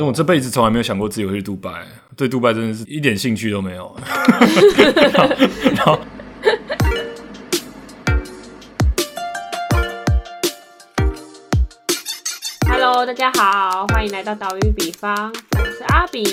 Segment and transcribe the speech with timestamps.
[0.00, 1.70] 但我这辈子从来没有想过自己会去杜拜，
[2.16, 3.94] 对杜拜真的是一点兴趣都没有。
[5.76, 6.00] 然后
[12.66, 16.24] Hello，大家好，欢迎来到岛屿比方，我是阿比。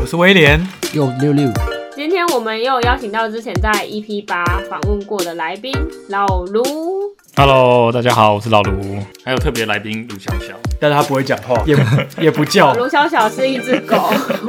[0.00, 1.46] 我是威廉，又六六，
[1.94, 5.70] 今天我们又邀请到之前在 EP 八访问过的来宾
[6.08, 7.14] 老卢。
[7.36, 10.54] ，Hello，大家好，我是老卢，还有特别来宾卢小小。
[10.80, 11.76] 但是他不会讲话，也
[12.18, 13.96] 也不叫， 卢小小是一只狗，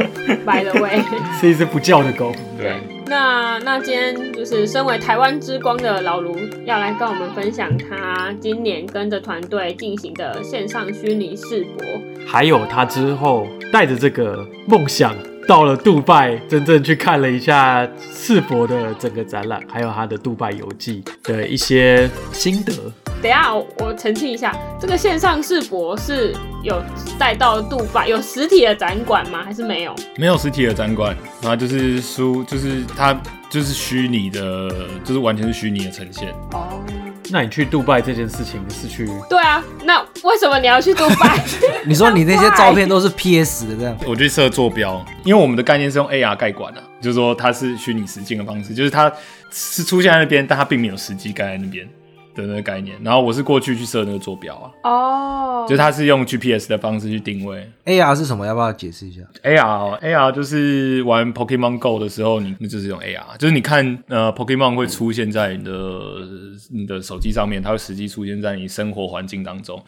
[0.46, 1.02] by the way。
[1.40, 2.34] 是一只不叫的狗。
[2.58, 2.74] 对，
[3.14, 6.36] 那那今天就是身为台湾之光的老卢，
[6.66, 11.86] 要来跟我们分享他今年跟着团队进行的线上虚拟世博。
[12.26, 15.16] 还有他之后带着这个梦想
[15.48, 22.74] 到了杜拜，真正去看了一下世博的整个展览，还有他的杜拜游记的一些心得。
[23.24, 26.84] 等一下，我我澄清一下，这个线上世博是有
[27.18, 29.42] 带到杜拜有实体的展馆吗？
[29.46, 29.96] 还是没有？
[30.18, 33.18] 没有实体的展馆，然后就是书，就是它
[33.50, 34.70] 就是虚拟的，
[35.06, 36.28] 就是完全是虚拟的呈现。
[36.52, 36.84] 哦，
[37.30, 41.42] 那你去杜拜这件事情是去对啊，那为什么你要去杜拜？
[41.88, 49.10] 你说你那些照片都是 PS 的这样，我去设坐标，因为我们的概念是用 AR 盖管的、啊，就是说它是虚拟实境的方式，就是它
[49.50, 51.88] 是出现在那边，但它并没有实际盖在那边
[52.36, 52.98] 的那个概念。
[53.04, 57.70] 然后我是过去去设那个坐标啊，哦，就它是用 GPS 的方式去定位。
[57.86, 58.46] AR 是什么？
[58.46, 65.72] 要不要解释一下？AR 哦 AR 就是玩 Pokemon Go 的时候，你那就是用 AR，就是你看呃 Pokemon 会出现在你的
[66.72, 69.84] 你的手机上面，它会实际出现在你生活环境当中，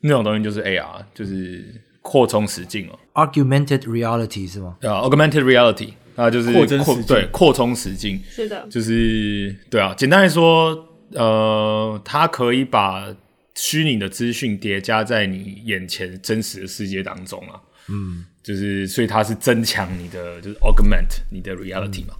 [0.00, 1.64] 那种东西就是 AR，就是
[2.02, 2.98] 扩充实境哦。
[3.14, 4.76] Augmented reality 是吗？
[4.80, 13.14] 对啊，augmented reality，那就是扩增实境对扩充实境，是的，就是对啊，简单来说，呃，它可以把
[13.54, 22.14] 虚拟的资讯叠加在你眼前真实的世界当中啊，嗯，就是所以它是增强你的就是 augment 你的 reality 嘛，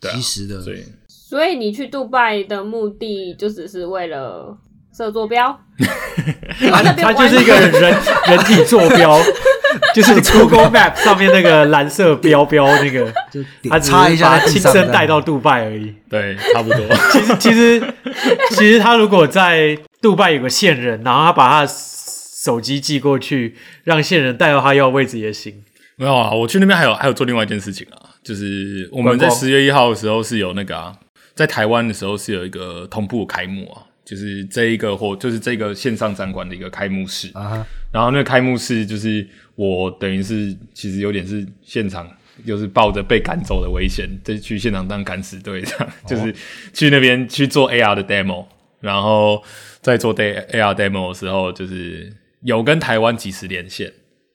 [0.00, 4.56] 对啊即时的，所以所以你去杜拜的目的就只是为了
[4.96, 9.18] 设坐标， 它它就是一个人人体坐标，
[10.00, 15.92] 就是 Google Map 上面那个蓝色标标那个，就他只是点插一下把亲身带到杜拜而已。
[16.08, 16.78] 对，差不多，
[17.10, 17.94] 其实其实
[18.50, 25.64] 其实他如果在杜拜有个线人，然后他把他手机寄过去，让线人带到他要的位置也行。
[25.96, 30.94] 没有啊，我去那边还有还有做另外一件事情啊，就是我们在十月一号的时候是有那个啊，
[31.34, 39.26] 在台湾的时候是有一个同步开幕啊，就是这一个或就是这个线上展馆的一个开幕式，啊哈，然后那个开幕式就是
[39.58, 42.08] 我等于是其实有点是现场。
[42.46, 46.32] 就是抱着被赶走的危险，再去现场当敢死队这样，就是
[46.72, 48.46] 去那边去做 AR 的 demo，
[48.78, 49.42] 然后
[49.80, 53.92] 在做 day AR demo 的时候，就是有跟台湾及时连线，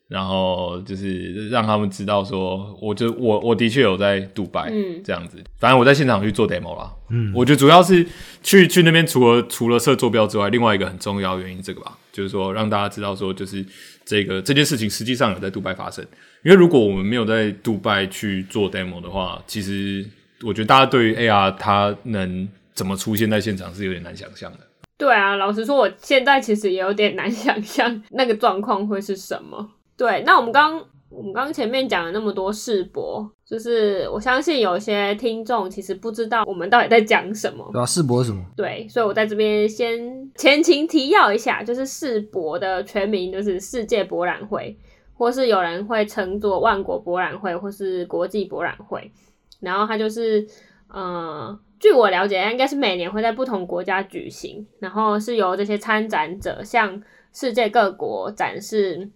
[0.09, 5.41] 然后就是让他们知道说，我就我我的确有在杜拜，嗯这样子。
[5.57, 8.06] 反正我在现场去做 demo 啦，嗯，我觉得主要是
[8.41, 13.66] 去去那边，除了除了设坐标之外，另外一个很重要的原因这个吧，就是说让大家知道说，就是
[14.05, 16.05] 这个这件事情实际上有在杜拜发生。
[16.43, 20.05] 因为如果我们没有在杜拜去做 demo 的话，其实
[20.41, 24.59] 我觉得大家对于 AR 它能怎么出现在现场是有点难想象的。
[24.97, 29.71] 对啊，老实说，我现在其实也有点难想象那个状况会是什么。
[29.97, 30.83] 对，那我们刚
[31.16, 37.69] 我们刚刚前面讲了那么多世博，就是我相信有些听众其实不知道我们到底在讲什么。
[37.72, 37.85] 对啊？
[37.85, 38.44] 世博是什么？
[38.57, 44.75] 对，所以我在这边先前情提要一下，就是世博的全名就是世界博览会，
[45.13, 49.12] 或是有人会称作万国博览会，或是国际博览会。
[49.59, 50.45] 然后它就是，
[50.90, 57.01] 呃，据我了解，应该是每年会在不同国家举行，然后是由这些参展者向
[57.31, 59.09] 世界各国展示，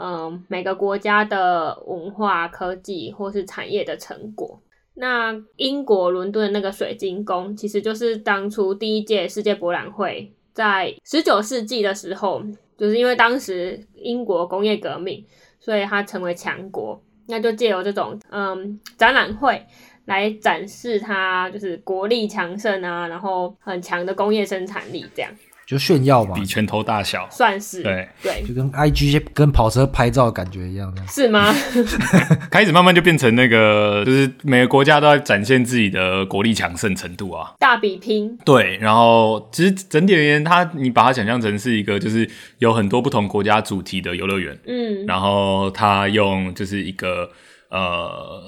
[0.00, 4.60] 嗯、每个国家的文化、科技或是产业的成果。
[4.94, 12.42] 那英国伦敦那个水晶宫，其实就是当初第一届世界博览会在十九世纪的时候，
[12.76, 15.24] 就是因为当时英国工业革命，
[15.60, 19.64] 所以它成为强国，那就借由这种嗯展览会
[20.06, 25.30] 来展示它就是国力强盛啊，然后很强的工业生产力，这样
[25.68, 26.34] 就炫耀嘛。
[26.34, 28.42] 比，拳头大小，算是对，对。
[28.42, 30.92] 就跟 IG 跟跑车拍照的感觉一样。
[30.94, 31.02] 的。
[31.06, 31.54] 是吗？
[32.50, 37.52] 开始慢慢就变成那个，就是每个国家都在展现自己的国力强盛程度啊。
[37.58, 42.26] 大比拼，对，然后其实整体而言，它你把它想象成是一个，就是
[42.60, 47.28] 有很多不同国家主题的游乐园，嗯，然后它用就是一个
[47.70, 48.42] 呃，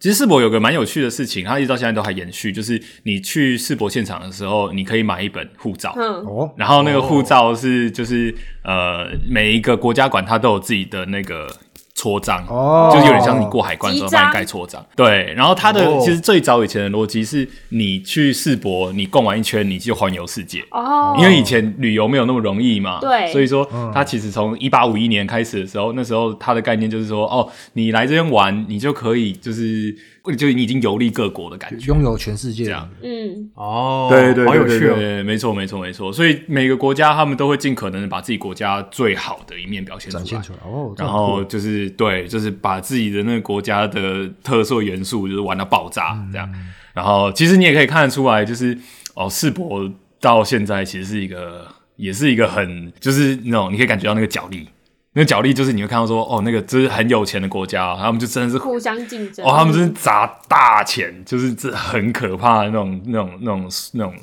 [0.00, 8.34] 其实世博有个蛮有趣的事情，它一直到现在都还延续，就是你去世博现场的时候，你可以买一本护照，嗯，哦，然后那个护照是就是
[8.64, 11.48] 呃每一个国家馆它都有自己的那个
[11.94, 14.84] 戳章，哦就是有点像是你过海关的时候帮你盖戳章。
[14.96, 20.62] 对，然后它的、哦其实最早以前的逻辑是，你去世博，你逛完一圈，你就环游世界。
[20.72, 29.96] 哦，因为以前旅游没有那么容易嘛，对所以说它其实从一八五一年开始的时候，那时候它的概念就是说，哦，你来这边玩，你就可以就是
[30.32, 32.88] 就你已经游历各国的感觉，拥有全世界这样。
[33.02, 34.94] 嗯，哦，对对好有趣哦。
[34.94, 36.12] 对对对，没错没错没错。
[36.12, 40.42] 所以每个国家他们都会尽可能的把自己国家最好的一面表现出来展现。
[40.42, 46.50] 出来哦，然后就是对，就是把自己的那个国家的特色元素就是玩到爆炸这样。
[46.94, 48.78] 然后其实你也可以看得出来，就是
[49.14, 49.90] 哦，世博
[50.20, 51.66] 到现在其实是一个，
[51.96, 54.68] 也是一个很就是那种你可以感觉到那个角力，
[55.14, 59.46] 那个角力就是你会看到说哦，那个就是很有钱的国家，他们就真的是互相竞争。
[59.46, 64.14] 哦，他们真是砸大钱，就是这很可怕的那种、那种、那种、那种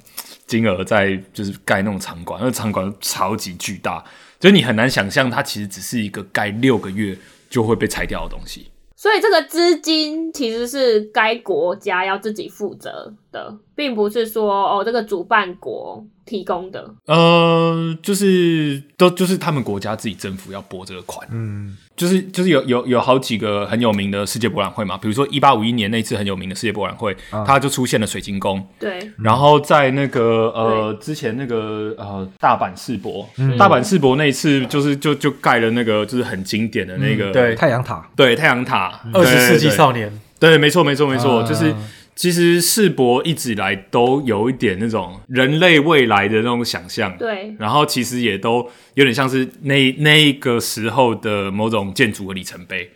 [0.45, 4.03] 金额在就是盖那种场馆，那个场馆超级巨大，
[4.38, 7.17] 就是你很难想象它其实只是一个盖六个月
[7.49, 8.69] 就会被拆掉的东西。
[8.97, 16.89] 所以这个资金其实是该国家要自己负责的，并不是说哦这个主办国提供的。
[17.06, 33.27] 呃，就是都就是他们国家自己政府要拨这个款，嗯，就是就是有有有好几个很有名的世界博览会嘛，比如说一八五一年那次很有名的世界博览会，它就出现了水晶宫，对，然后在那个呃之前那个呃大阪世博，
[33.60, 37.56] 大阪世博那一次就是就就盖了那个就是很经典的那个、嗯对。
[37.56, 41.48] 太阳塔，对太阳塔，二十世纪少年，对，没错没错没错，啊。
[41.48, 41.75] 就是
[42.13, 52.92] 其实世博一直以来都有一点那种人类未来的那种想象，对，然后其实也都有点像是那那个时候的某种建筑的里程碑，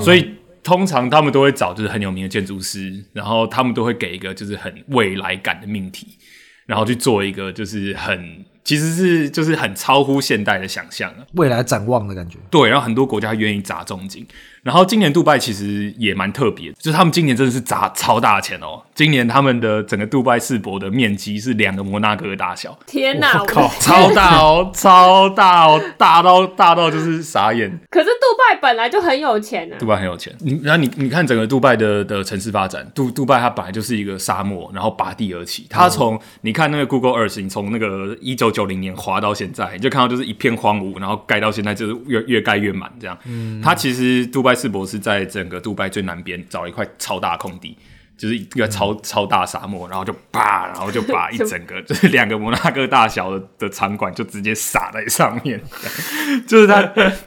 [0.00, 0.30] 所以
[0.62, 6.18] 通常他们都会找就是很有名的建筑师，然后他们都会给一个就是很未来感的命题，
[6.66, 11.18] 然后去做一个就是很其实是就是很超乎现代的想象啊。
[11.34, 12.36] 未来展望的感觉。
[12.50, 14.26] 对，然后很多国家愿意砸重金。
[14.66, 18.82] 然后今年杜拜其实也蛮特别，就是他们今年真的是砸超大钱哦。
[18.96, 23.38] 今年他们的整个杜拜世博的面积是两个摩纳哥的大小，天哪！
[23.40, 27.70] 我靠超大哦，超大哦，大到大到就是傻眼。
[27.88, 29.86] 可是杜拜本来就很有钱啊杜。
[29.86, 35.66] 拜很有钱，你然后你你看整个杜拜的的城市发展，杜杜拜它本来就是一个沙漠，然后拔地而起。
[35.70, 43.16] 它从、你看那个 Google Earth，你从那个一九九零年滑到现在，你就看到就是一片荒芜，然后盖到现在就是越越盖越满这样。
[43.26, 47.76] 嗯它其实杜拜世博是在整个杜拜最南边找了一块超大空地。
[48.18, 55.60] 就是一个超、超大沙漠，然后就啪，然后就把 一整个 就是两个摩纳哥大小的的场馆就直接撒在上面，
[56.48, 56.82] 就是它，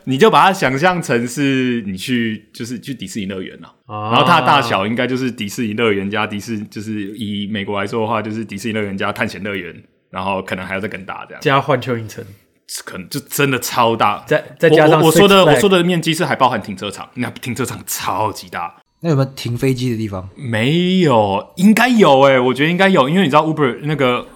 [0.05, 3.71] 你就把它想象成是你去就是去迪士尼乐园了。
[3.87, 9.71] 然然后它的大小应该就是迪士尼乐园加迪士，就是以美国来说的话，就是迪士尼乐园加探险乐园，
[10.09, 12.25] 然后可能还要再更大这样，加环球影城，
[12.85, 14.23] 可能就真的超大。
[14.27, 18.75] 再再加上我说的我说的面积是还包含停车场，那停车场超级大。
[19.01, 20.27] 那有没有停飞机的地方？
[20.35, 24.27] 没有，应该有哎、我觉得应该有，因为你知道 Uber 那个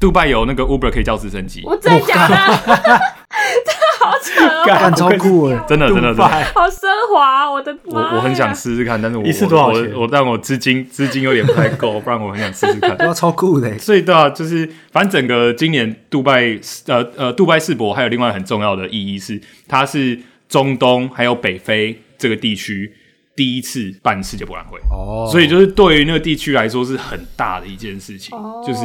[0.00, 2.36] 杜拜有那个 Uber 可以叫直升机，我真的假的？
[4.00, 5.64] 这好扯哦，干超酷哎！
[5.68, 6.24] 真的真的真的。
[6.54, 7.50] 好奢华啊！
[7.50, 8.12] 我的我妈呀！
[8.16, 12.96] 我很想试试看，但是我一次多少钱我我我但我资金资金有点不太够，不然我很想试试看。
[13.06, 13.78] 哇，超酷的欸！
[13.78, 20.18] 所以对啊，就是反正整个今年杜拜呃呃杜拜世博还有另外很重要的意义是，它是
[20.48, 22.92] 中东还有北非这个地区
[23.34, 24.78] 第一次办世界博览会。
[24.90, 28.62] 哦，所以就是对于那个地区来说是很大的一件事情，哦。
[28.66, 28.84] 就是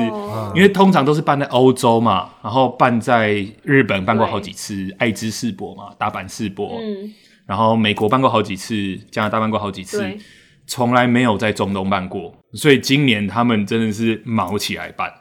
[0.55, 7.13] 因为通常都是办在欧洲嘛，然后办在日本办过好几次爱知世博嘛，大阪世博，嗯，
[7.45, 10.17] 然后美国办过好几次，加拿大办过好几次对，
[10.65, 15.11] 从来没有在中东办过，所以今年他们真的是毛起来办。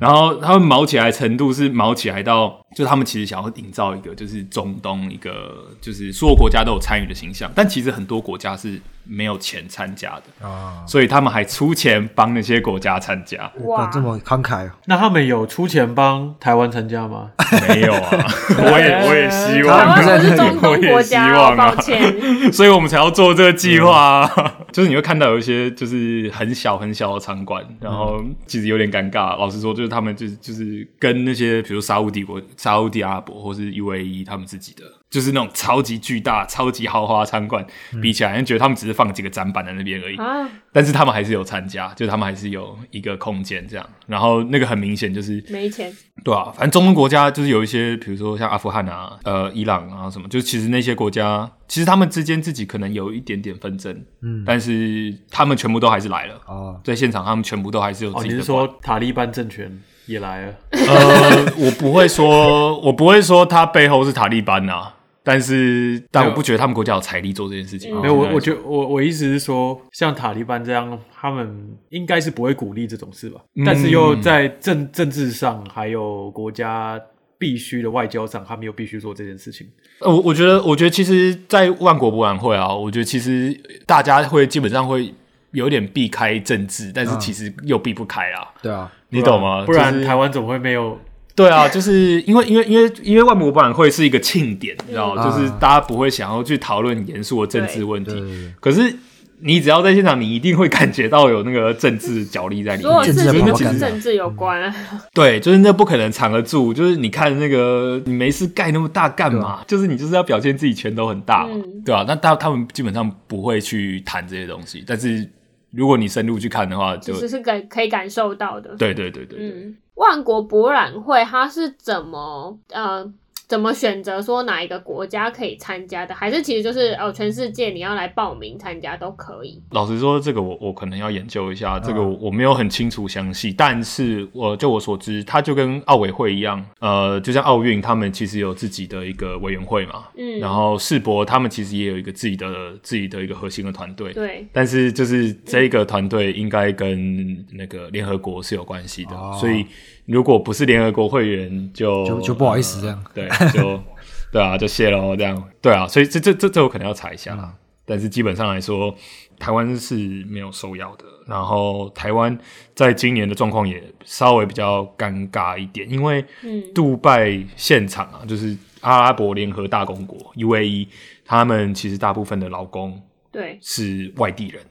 [0.00, 13.50] 然后他们毛起来程度是毛起来到，就他们其实想要营造一个就是中东一个就是所有国家都有参与的形象，但其实很多国家是没有钱参加的，啊，所以他们还出钱帮那些国家参加。
[13.64, 14.70] 哇哇，这么慷慨哦！
[14.86, 17.30] 那他们有出钱帮台湾参加吗？
[17.68, 22.14] 没有啊， 我也我也希台望湾啊，不是 中东国我也希家哦，望啊抱歉。
[22.52, 24.54] 所以我们才要做这个计划、啊。
[24.70, 29.36] 就是你会看到有一些就是很小很小的场馆，然后其实有点尴尬。
[29.36, 37.66] 老实说，就是他们就是就是跟那些比如沙乌帝国、沙乌地阿拉伯或是 UAE 他们自己的，就是那种超级巨大、超级豪华餐馆
[38.02, 40.16] 比起来，你觉得他们只是放几个展板在那边而已。
[40.16, 43.88] 啊，但是他们还是有参加，就是他们还是有一个空间这样。
[44.06, 45.90] 然后那个很明显就是没钱，
[46.22, 58.66] 对啊，反正中东国家就是有一些，比如说像阿富汗啊、呃、伊朗啊什么，就其实那些国家，其实他们之间自己可能有一点点纷争，嗯，但是他们全部都还是来了，啊，在现场他们全部都还是有哦，你是自己的馆。
[58.66, 60.54] 说塔利班政权也来了？
[60.72, 67.94] 呃， 我不会说，我不会说他背后是塔利班呐、但是但我不觉得他们国家有财力做这件事情。
[67.94, 73.40] 嗯没有，我我觉得我我意思是说，像塔利班这样，他们应该是不会鼓励这种事吧？
[73.54, 77.00] 嗯但是又在政政治上还有国家
[77.40, 79.66] 必须的外交上，他们又必须做这件事情。
[80.00, 85.14] 呃，我我觉得，我觉得其实，在万国博览会啊，我觉得其实大家会基本上会
[85.52, 89.64] 有点避开政治，但是其实又避不开啊，对啊，你懂吗？
[89.64, 91.00] 不然就是台湾怎么会没有？
[91.34, 98.12] 对啊，就是因为因为因为因为万国博览会是一个庆典，你知道，嗯就是大家不会想要去讨论严肃的政治问题，
[98.60, 98.94] 可是
[99.42, 103.12] 你只要在现场，你一定会感觉到有那个政治角力在里所有面。
[103.12, 104.74] 事情都政治的跟政治有关啊。
[105.14, 106.72] 对，就是那不可能藏得住。
[106.74, 109.62] 就是你看那个，你没事盖那么大干嘛？
[109.66, 115.28] 就是你就是要表现自己拳头很大嘛，嗯对吧、那他他们基本上不会去谈这些东西，但是
[115.72, 118.74] 如果你深入去看的话，就其实是感可以感受到的。
[118.76, 119.48] 对对对对对。
[119.48, 123.04] 嗯，万国博览会它是怎么呃
[123.50, 126.14] 怎么选择说哪一个国家可以参加的？
[126.14, 129.60] 还是其实就是哦全世界你要来报名参加都可以？
[129.72, 142.46] 老实说，这个我我可能要研究一下，这个我我没有很清楚详细，但是我就我所知，它就跟奥委会一样，呃，就像奥运，他们其实有自己的一个委员会嘛，嗯，然后世博他们其实也有一个自己的
[142.84, 149.66] 自己的一个核心的团队，对，但是就是这个团队应该跟那个联合国是有关系的，哦所以
[150.06, 153.82] 如果不是联合国会员就，就就不好意思这样呃对，就
[154.32, 157.54] 对啊，就谢喽，这样对啊，所以这这这这我可能要查一下啦。
[157.84, 158.94] 但是基本上来说，
[159.38, 159.96] 台湾是
[160.28, 161.04] 没有受邀的。
[161.26, 162.36] 然后台湾
[162.74, 170.88] 在今年的状况也稍微比较尴尬一点，因为嗯杜拜现场啊，就是阿拉伯联合大公国 UAE，
[171.24, 173.00] 他们其实大部分的劳工
[173.32, 174.62] 对，是外地人，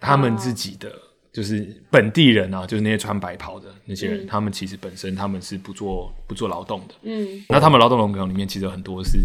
[0.00, 0.90] 他们自己的、
[1.32, 4.26] 就是本地人啊，就是那些穿白袍的那些人，嗯。
[4.26, 6.94] 他们其实本身他们是不做不做劳动的。
[7.02, 7.44] 嗯。
[7.48, 9.18] 那他们劳动人口里面其实有很多是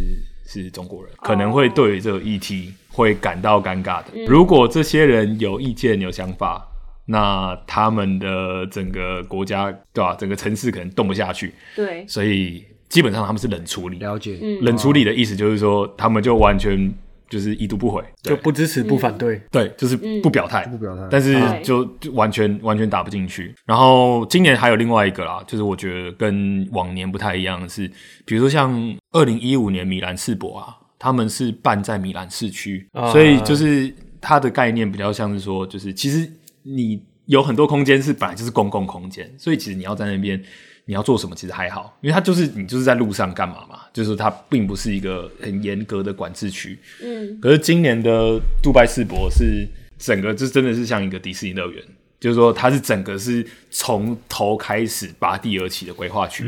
[0.46, 4.08] 是中国人，可能会对于这个议题会感到尴尬的。
[4.14, 4.26] 嗯。
[4.26, 6.68] 如果这些人有意见、有想法，
[7.06, 13.98] 那他们的整个国家对吧、整个城市可能动不下去，对，所以基本上他们是冷处理。
[14.00, 14.62] 了解，嗯。
[14.62, 16.94] 冷处理的意思就是说，他们就完全
[17.34, 19.42] 就是已读不回，就不支持不反对。
[19.50, 23.56] 对，就是不表态，不表态但是就就完全完全打不进去。
[23.66, 27.90] 然后今年还有另外一个啦，就是我觉得跟往年不太一样的是，
[28.24, 40.40] 比如说像二零一五年米兰世博啊，他们是办在米兰市区，啊所以就是它的概念比较像是说，就是其实你有很多空间是本来就是公共空间，所以其实你要在那边。
[40.86, 46.78] 你要做什么其实还好，因为它就是你就是在路上干嘛嘛，就是说它并不是一个很严格的管制区。
[47.02, 47.40] 嗯。
[47.40, 51.84] 可是今年的杜拜世博是整个就真的是像一个迪士尼乐园，
[52.20, 56.46] 就是说它是整个是从头开始拔地而起的规划区，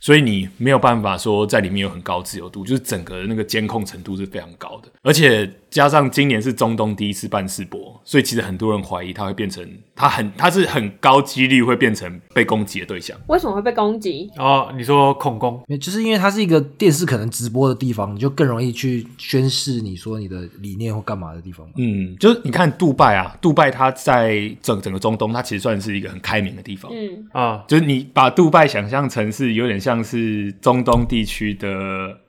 [0.00, 9.62] 所以你没有办法说在里面有很高自由度，就是整个那个监控程度是非常高的，而且加上今年是中东第一次办世博，所以其实很多人怀疑它会变成
[9.94, 13.14] 它很它是很高几率会变成被攻击的对象。
[13.26, 14.30] 为什么会被攻击？
[14.38, 21.68] 哦，你说恐攻，就是因为它是一个电视可能直播的地方，你就更容易去宣示你说你的理念或干嘛的地方。
[21.76, 26.90] 嗯，就是你看杜拜啊，杜拜它在整整个中东，它其实算是一个很开明的地方。
[26.90, 31.68] 嗯啊，就是你把杜拜想象成是有点像是中东地区的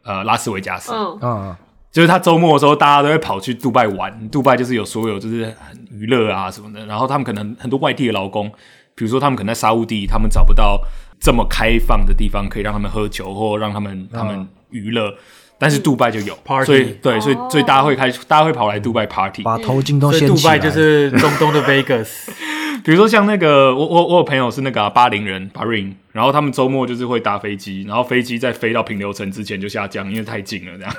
[0.04, 1.60] 呃拉斯维加斯，嗯啊、
[1.92, 8.52] 就是他周末的时候大家都会跑去杜拜玩，杜拜就是有所有就是很娱乐啊什么的，然后他们可能很多外地的劳工，
[8.94, 10.82] 比如说他们可能在沙乌地，他们找不到
[11.20, 15.14] 这么开放的地方可以让他们喝酒或让他们他们娱乐。
[15.60, 20.60] 但是杜拜就有 Party 所以对，所以哦所以大家会开，大家会跑来杜拜 party，把头巾都所以掀起来。
[20.60, 22.08] 杜拜就是中东的 Vegas，
[22.86, 30.94] 比如说像那个，我我我有朋友是那个啊巴林人 Bahrain，然后他们周末就是会搭飞机，然后飞机在飞到平流层之前就下降，因为太近了，这样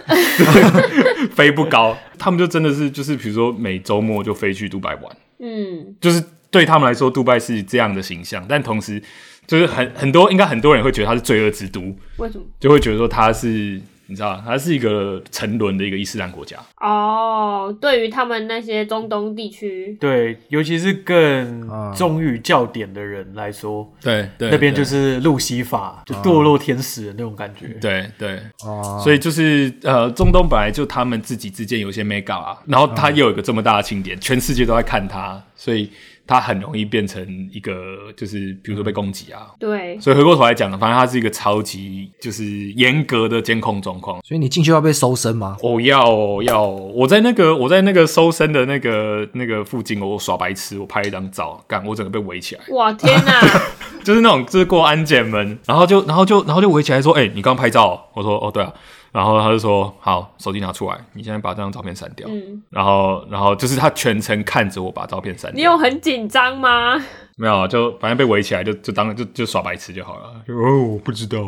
[1.33, 1.97] 飞不高。
[2.19, 5.05] 他们就真的是就是比如说每周末就飞去杜拜玩，
[5.41, 9.03] 嗯就是对他们来说，杜拜是这样的形象，但同时
[9.47, 11.81] 就是很很多应该很多人会觉得它是罪恶之都，
[12.19, 12.45] 为什么？
[12.61, 16.57] 就会觉得说它是你知道它是一个沉沦的一个伊斯兰国家。
[16.81, 27.67] 哦，对于他们那些中东地区，对，尤其是更啊忠于教典的人来说，对对那边就是路西法，就堕落天使的那种感觉。
[27.81, 35.91] 对对，哦，所以就是呃，中东本来就他们自己之间有一些 mega 啊，然后他又有一个这么大的庆典，全世界都在看他，所以
[36.29, 37.73] 他很容易变成一个
[38.17, 39.49] 就是比如说被攻击啊。
[39.59, 44.21] 对，所以回过头来讲，反正它是一个超级就是严格的监控状况。
[44.23, 45.57] 所以你进去要被搜身吗？
[45.63, 53.41] 哦，要哦要哦，我在那个我在那个搜身的那个那个附近，我耍白痴，我拍一张照，干我整个被围起来，哇天哪，
[54.05, 58.01] 就是那种就是过安检门，然后就然后就然后就围起来说，哎、你刚拍照哦？
[58.13, 58.71] 我说哦对啊，
[59.13, 62.29] 然后他就说：“好，手机拿出来，你现在把这张照片删掉。
[62.31, 65.57] 嗯，然后，然后就是他全程看着我把照片删掉。
[65.57, 67.03] 你有很紧张吗？
[67.37, 67.67] 没有？
[67.69, 70.35] 就反正被围起来就，就当就就耍白痴就好了。
[70.47, 71.39] 就哦，我不知道，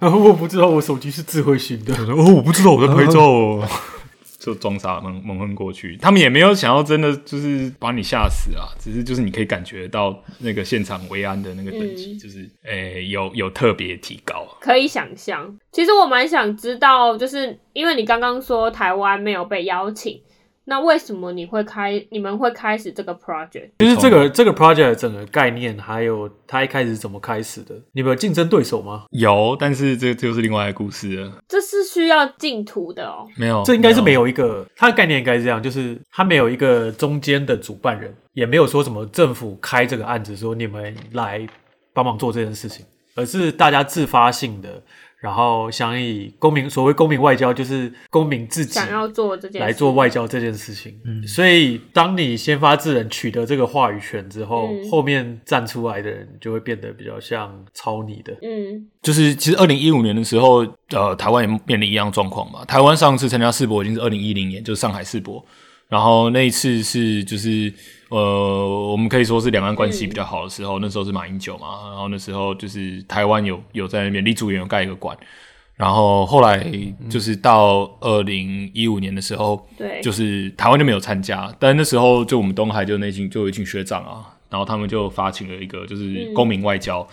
[0.00, 3.68] 然 后我不知道我手机是智慧型的，哦，我不知道我在拍照、哦，
[4.38, 5.96] 就装傻蒙蒙混过去。
[5.96, 14.46] 他们也没有想要真的就是把你吓死啊，只是就是你可以感觉到那个现场维安的那个等级，嗯就是诶、有有特别提高。
[14.60, 15.58] 可以想象。
[15.72, 20.20] 其实我蛮想知道，就是因为你刚刚说台湾没有被邀请，
[20.68, 23.70] 那为什么你会开你们会开始这个 project？
[23.78, 27.74] 就是这个这个 project 整个概念，还有它一开始怎么开始的？
[27.92, 29.06] 你们有竞争对手吗？
[29.12, 31.32] 有，但是这这就是另外一个故事了。
[31.48, 33.26] 这是需要净土的哦。
[33.38, 41.48] 没有，这应该是没有一个，它的概念应该是这样，就是它没有一个中间的主办人，也没有说什么政府开这个案子说你们来
[41.94, 42.84] 帮忙做这件事情，
[43.14, 44.82] 而是大家自发性的，
[45.20, 50.94] 然后想以公民所谓公民外交，就是公民自己想要做这件事来做外交这件事情。
[51.26, 58.32] 所以当你先发制人取得这个话语权之后，嗯后面站出来的人就会变得比较像抄你的。
[58.42, 62.64] 嗯就是其实二零一五年的时候，呃，台湾也面临一样状况嘛。
[62.64, 65.44] 台湾上次参加世博已经是二零一零年，就是上海世博。
[65.88, 67.72] 然后那一次是就是
[68.08, 71.90] 呃，我们可以说是两岸关系比较好的时候，那时候是马英九嘛。
[71.90, 75.16] 然后那时候就是台湾有有在那边，立足园有盖一个馆。
[75.76, 76.66] 然后后来
[77.08, 87.06] 就是到二零一五年的时候，对，就是台湾就没有参加，但那时候就我们东海就那群就有一群学长啊，然后他们就发起了一个就是公民外交，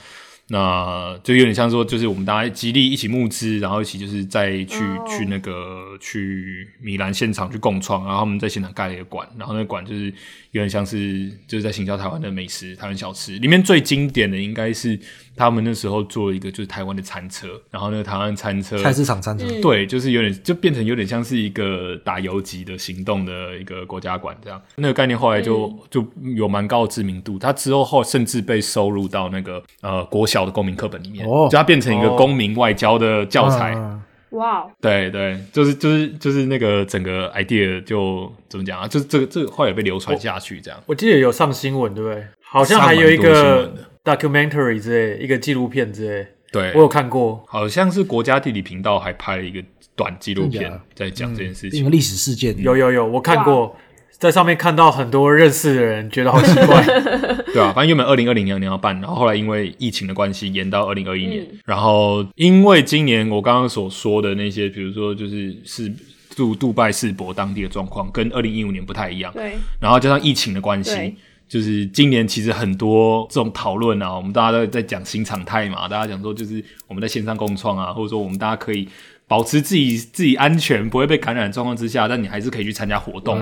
[0.49, 5.01] 那就有点像说就是我们大家极力一起募资，然后一起就是再去、哦。
[5.07, 10.05] 去那个去米兰现场去共创，然后他们在现场盖了一个馆，然后那个馆就是
[10.51, 14.99] 有点像是就是在行销台湾的美食、台湾小吃，里面最经典的应该是
[15.37, 19.61] 他们那时候做了一个就是台湾的餐车，然后那个台湾餐车菜市场餐车，嗯。
[19.61, 24.61] 对，就是有点就变成有点像是一个打游击的行动的一个国家馆这样。
[24.75, 33.73] 那个概念后来就、就有蛮高的知名度，它之后后甚至被收入到那个呃国小的公民课本里面，哦就它变成一个哦公民外交的教材。
[33.73, 38.85] 嗯哇哦，对对，就是就是就是那个整个 idea 就怎么讲啊？
[38.85, 40.77] 就是这个这个后来也被流传下去这样。
[40.87, 42.21] 我记得有上新闻，对不对？
[42.41, 47.45] 好像上还有一个 documentary 之类，一个纪录片之类，对我，有看过。
[47.47, 49.63] 好像是国家地理频道还拍了一个
[49.95, 51.79] 短纪录片在讲这件事情。
[51.79, 53.73] 一个历史事件，有有有，我看过，
[54.17, 56.83] 在上面看到很多认识的人，觉得好奇怪。
[57.53, 65.91] 对啊，反正原本二零二零年要办，然后后来因为疫情的关系延到二零二一年，嗯然后因为今年我刚刚所说的那些，比如说就是是
[66.35, 71.15] 杜杜拜世博当地的状况，跟二零一五年不太一样，对，然后加上疫情的关系。
[71.47, 78.89] 就是今年其实很多这种讨论啊，我们大家都在讲新常态嘛，大家讲说就是我们在线上共创啊，或者说我们大家可以
[79.27, 83.39] 保持自己自己安全，不会被感染的状况之下，但你还是可以去参加活动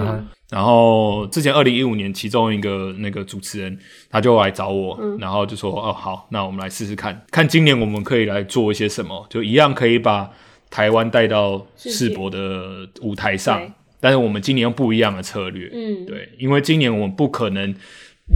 [0.50, 3.76] 然后之前二零一五年，其中一个那个主持人
[4.10, 10.30] 他就来找我，然后就说：“哦，好，那我们来试试看，看今年我们可以来做一些什么，就一样可以把
[10.70, 15.72] 台湾带到世博的舞台上对，但是我们今年用不一样的策略。
[15.74, 17.74] 嗯，对，因为今年我们不可能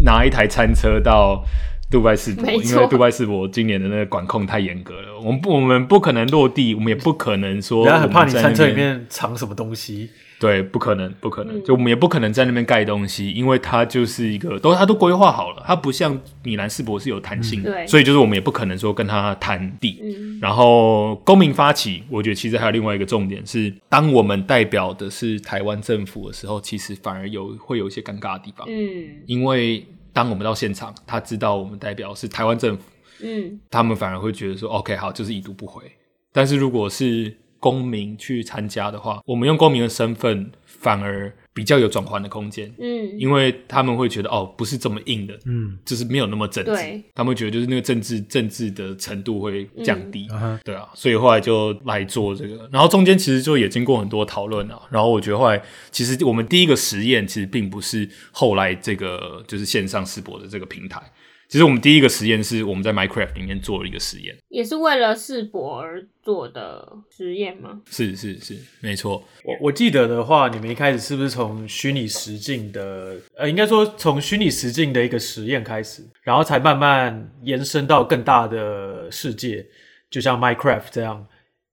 [0.04, 1.44] 拿一台餐车到
[1.90, 10.10] 杜拜世博，因为杜拜世博今年的那个管控太严格了，我们不我们不可能落地，我们也不可能说人家很怕你我们在那餐车里面藏什么东西。
[10.40, 11.64] 对，不可能，不可能，嗯。
[11.64, 20.00] 就我们也不可能在那边盖东西，因为它就是一个都它都规划好了，它不像米兰世博是有弹性的，嗯所以就是我们也不可能说跟他谈地。
[20.04, 20.38] 嗯。
[20.40, 29.24] 然后公民发起，我觉得其实还有另外一个重点是，当我们代表的是台湾政府的时候，其实反而有会有一些尴尬的地方，嗯。
[29.26, 29.84] 因为
[30.18, 32.84] 当我们到现场，他知道我们代表是台湾政府，
[33.22, 35.84] 嗯他们反而会觉得说，OK，好，就是已读不回。
[36.32, 46.72] 但是如果是公民去参加的话，我们用公民的身份，反而比较有转换的空间，嗯，因为他们会觉得，哦，不是这么硬的，嗯，就是没有那么政治，
[47.16, 50.28] 他们会觉得就是那个政治政治的程度会降低。
[50.32, 50.60] 嗯。
[50.64, 61.02] 对啊，所以后来就来做这个，然后中间其实就也经过很多讨论啊，然后我觉得后来其实我们第一个实验其实并不是后来这个就是线上世博的这个平台，
[61.48, 67.82] 其实我们第一个实验是我们在 Minecraft 里面做了一个实验，也是为了世博而做的实验吗？
[67.90, 79.66] 是是是，没错，我我记得的话，你们一开始是不是从虚拟实境的，呃，应该说从虚拟实境的一个实验开始，然后才慢慢延伸到更大的世界，
[80.10, 81.26] 就像 Minecraft 这样。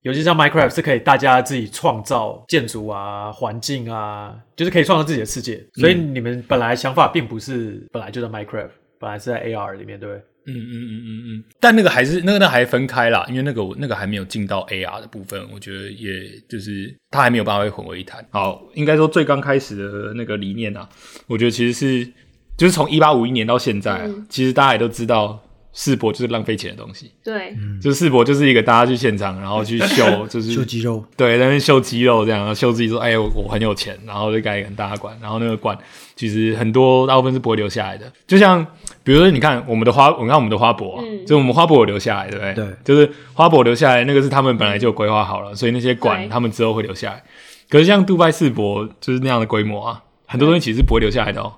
[0.02, 5.64] 尤其像 Minecraft 是可以大家自己创造建筑啊、环境啊，就是可以创造自己的世界。
[5.72, 10.22] 所以你们本来想法并不是本来就在 Minecraft，本来是在 AR 里面，对不对？
[10.46, 18.22] 嗯嗯嗯嗯嗯，但那个还是那个那还分开啦，因为那个我那个还没有进到 AR 的部分，我觉得也就是它还没有办法被混为一谈。
[18.30, 20.86] 好，应该说最刚开始的那个理念啊，
[21.26, 22.12] 我觉得其实是
[22.58, 25.42] 就是从一八五一年到现在、啊，嗯其实大家也都知道。
[25.74, 35.76] 世博就是浪费钱的东西，对，就是世博就是一个大家去现场，然后去秀， 就是秀肌肉，对，在那边秀肌肉这样，然后秀自己说，哎，我我很有钱，然后就盖一个很大的馆，然后那个馆
[36.14, 38.10] 其实很多大部分是不会留下来的。
[38.26, 38.64] 就像
[39.02, 42.54] 比如说，你看我们的花，你看我们的花博、啊，嗯就我们花博有留下来，对不对？
[42.54, 47.22] 对就是花博留下来，那个是他们本来就有规划好了，所以那些馆他们之后会留下来。
[47.68, 51.52] 可是像杜拜世博就是那样的规模啊，很多东西其实是不会留下来的哦。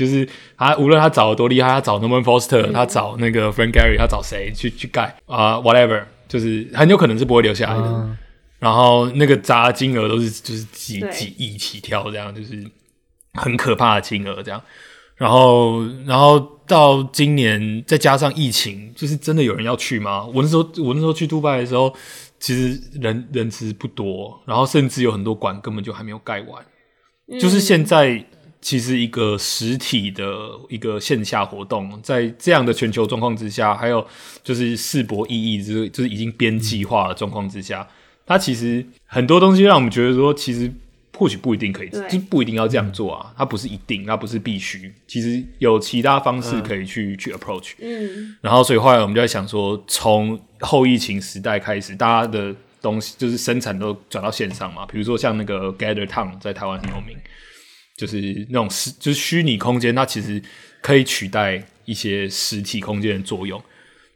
[0.00, 7.86] 就是他无论他找的多厉害，他找 Norman Foster，、他找那个 Frank Gehry，他找谁去去盖啊、whatever，就是很有可能是不会留下来的。
[7.86, 8.16] 嗯
[8.60, 12.62] 然后那个砸金额都是就是几几亿起跳，这样就是
[13.32, 14.62] 很可怕的金额这样。
[15.16, 20.26] 然后，然后到今年再加上疫情，就是真的有人要去吗？
[20.34, 21.90] 我那时候我那时候去杜拜的时候，
[22.38, 26.62] 其实人人其实不多，然后甚至有很多馆根本就还没有盖完。
[27.40, 28.22] 就是现在
[28.60, 30.24] 其实一个实体的
[30.68, 34.06] 一个线下活动，在这样的全球状况之下，还有
[34.42, 37.86] 就是世博意义，就是就是已经边际化的状况之下，
[38.26, 40.70] 它其实很多东西让我们觉得说，其实
[41.16, 47.72] 或许不一定可以，对就不一定要这样做啊，它不是一定，它不是必须，其实有其他方式可以去、去 approach。
[47.78, 54.86] 嗯，然后，所以后来我们就在想说，从后疫情时代开始，大家的东西就是生产都转到线上嘛。
[54.86, 57.16] 比如说像那个 Gather Town 在台湾很有名，
[58.00, 60.42] 就是那种实就是虚拟空间，它其实
[60.80, 63.62] 可以取代一些实体空间的作用。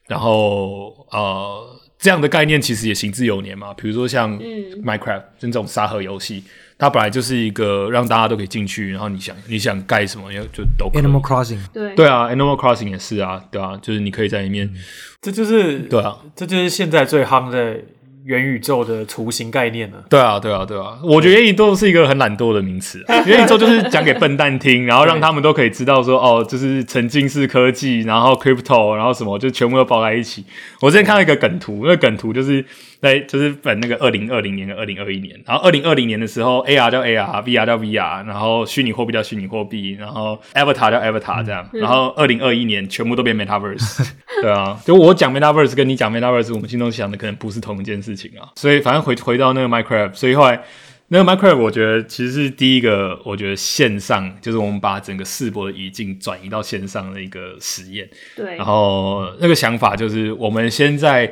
[0.07, 3.75] 然后呃，这样的概念其实也行之有年嘛。
[3.75, 6.43] 比如说像嗯 Minecraft 就这种沙盒游戏，
[6.79, 11.03] 它本来就是一个让大家都可以进去，然后你想你想盖什么就都可以。
[11.03, 14.73] Animal Crossing，对，对啊，Animal Crossing 也是啊，对啊，就是你可以在里面，
[15.21, 17.79] 这就是对啊，这就是现在最夯的
[18.25, 19.99] 元宇宙的雏形概念呢。
[20.09, 30.45] 对啊，对啊，对啊，我觉得元宇宙是一个很懒惰的名词、啊， 元宇宙就是讲给笨蛋听，然后让他们都可以知道说，哦，就是沉浸式科技，然后 crypto，然后什么就全部都包在一起。
[30.81, 32.65] 我之前看到一个梗图，那个梗图就是
[33.05, 50.63] 在就是本那个二零二零年跟二零二一年，然后二零二零年的时候，AR 叫 AR，VR 叫 VR，然后虚拟货币叫虚拟货币，然后 Avatar 叫 Avatar 这样，然后二零二一年全部都变 Metaverse， 对啊，就我讲 Metaverse 跟你讲 Metaverse，我们心中想的可能不是同一件事情啊，所以反正回回到那个 Minecraft，所以后来。
[51.09, 58.09] 那个 Minecraft 我觉得其实是第一个，我觉得线上就是我们把整个世博的语境转移到线上的一个实验。
[58.35, 61.31] 对然，后那个想法就是，我们先在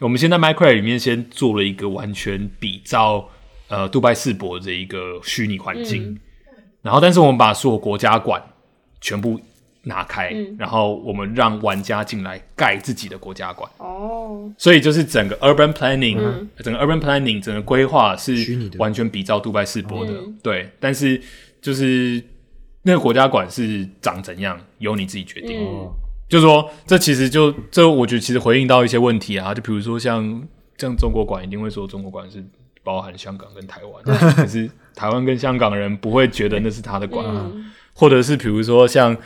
[0.00, 3.28] 我们先在 Minecraft 里面先做了一个完全比照
[3.68, 6.18] 呃杜拜世博的一个虚拟环境，嗯。
[6.82, 8.42] 然后但是我们把所有国家馆
[9.00, 9.40] 全部
[9.82, 10.56] 拿开，嗯。
[10.58, 13.68] 然后我们让玩家进来盖自己的国家馆。
[13.78, 16.48] 哦，所以就是整个 urban planning，、嗯。
[16.58, 18.78] 整个 urban planning 整个规划是虚拟的。
[18.78, 20.38] 完全比照杜拜世博的，嗯。
[20.42, 20.70] 对。
[20.78, 21.20] 但是
[21.60, 22.22] 就是
[22.82, 25.58] 那个国家馆是长怎样，由你自己决定。
[25.60, 25.90] 嗯，
[26.28, 30.42] 就是说，这其实就这，我觉得其实回应到一些问题啊，就比如说像
[30.76, 32.44] 像中国馆一定会说中国馆是
[32.84, 37.70] 包含香港跟台湾， 可是台湾跟香港人不会觉得那是他的馆啊，嗯。
[37.94, 39.16] 或者是比如说像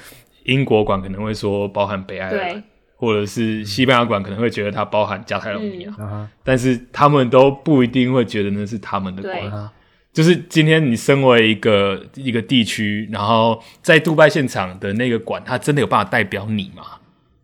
[0.44, 2.62] 英国馆可能会说包含北爱尔兰，
[2.96, 9.32] 或者是西班牙馆可能会觉得它包含加泰罗尼亚，但是他们都不一定会觉得那是他们的对。
[9.32, 9.52] 馆。
[9.52, 9.72] 啊
[10.12, 16.82] 就是今天你身为一个一个地区，然后在杜拜现场的那个馆，它真的有办法代表你吗？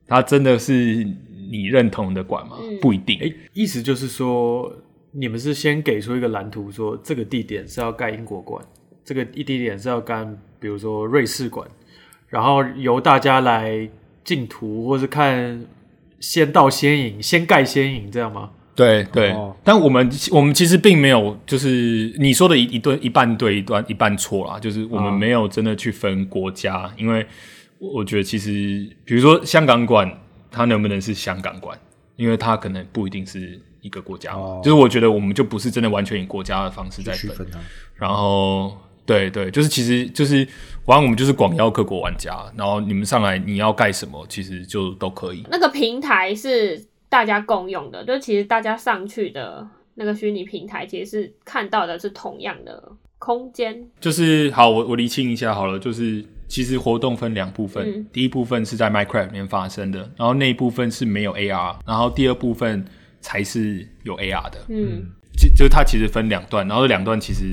[0.06, 1.06] 它真的是
[1.50, 2.56] 你认同的馆吗？
[2.60, 3.18] 嗯不一定。
[3.20, 4.70] 诶，意思就是说，
[5.12, 8.62] 你们是先给出一个蓝图，说这个地点是要盖英国馆，
[9.02, 10.26] 这个地点是要盖，
[10.60, 11.66] 比如说瑞士馆，
[12.28, 13.88] 然后由大家来
[14.22, 15.64] 进图，或是看
[16.20, 18.50] 先到先赢，先盖先赢，这样吗？
[18.78, 27.26] 对对，哦但我们我们其实并没有，就是你说的一一对一半对一段一半错啦，就是我们啊没有真的去分国家，因为
[27.80, 30.08] 我我觉得其实比如说香港馆，
[30.48, 31.76] 它能不能是香港馆？
[32.14, 37.46] 因为它可能不一定是一个国家，哦就是我觉得我们就不是真的完全以国家的方式在分。
[37.94, 40.44] 然后对对，就是其实就是，
[40.84, 45.44] 反正我们就是广邀各国玩家，然后你们上来你要盖什么，其实就都可以。
[45.50, 53.88] 那个平台是大家共用的，就其实大家上去的那个虚拟平台，其实是看到的是同样的空间。
[54.00, 58.06] 就是好，我我厘清一下好了，就是其实活动分两部分，嗯。
[58.12, 62.84] 第一部分是在 Minecraft 里面发生的，然后那一部分是没有 AR，然后第二部分
[63.20, 65.06] 才是有 AR 的，嗯。
[65.36, 67.44] 就就是它其实分两段，然后这两段其实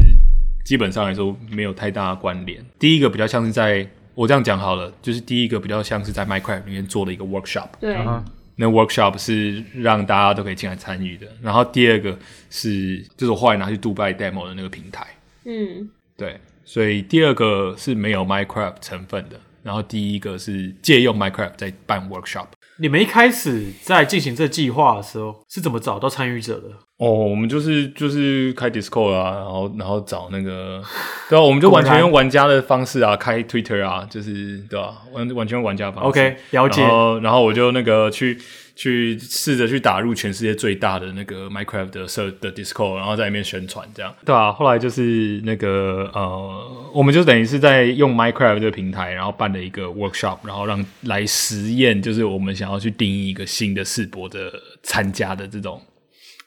[0.64, 2.66] 基本上来说没有太大的关联。
[2.80, 11.28] 第一个比较像是在我这样讲好了，就是第一个比较像是在 Minecraft 里面做的一个 workshop，对，啊那 workshop 是让大家都可以进来参与的。
[11.42, 12.18] 然后第二个
[12.50, 15.06] 是就是我后来拿去杜拜 demo 的那个平台，
[15.44, 22.48] 嗯，对，所以第二个是没有 Minecraft 成分的，然后第一个是借用 Minecraft 在办 workshop。
[22.78, 26.70] 你们一开始在进行这计划的时候是怎么找到参与者的？
[26.98, 30.82] 哦，我们就是就是开 Discord 啊，然后然后找那个，
[31.30, 36.08] 对啊，我们就完全 用玩家的方式啊，开 Twitter 啊，就是对吧、完完全用玩家的方式。
[36.08, 38.40] OK，了解然后然后我就那个去
[38.78, 44.16] 去试着去打入全世界最大的那个 Minecraft 的社的 Discord，然后在里面宣传这样。
[44.24, 54.50] 对啊，后来就是那个呃，我们就等于是在用 Minecraft 这个平台，然后办了一个 workshop，然后让来实验，就是我们想要去定义一个新的世博的
[54.82, 55.82] 参加的这种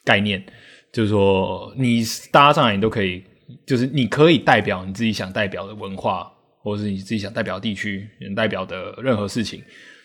[0.08, 0.42] 概念，
[0.90, 3.22] 就是说你搭上来你都可以，
[3.66, 9.62] 就是你可以代表你自己想代表的文化，或者是你自己想代表地区，代表的任何事情，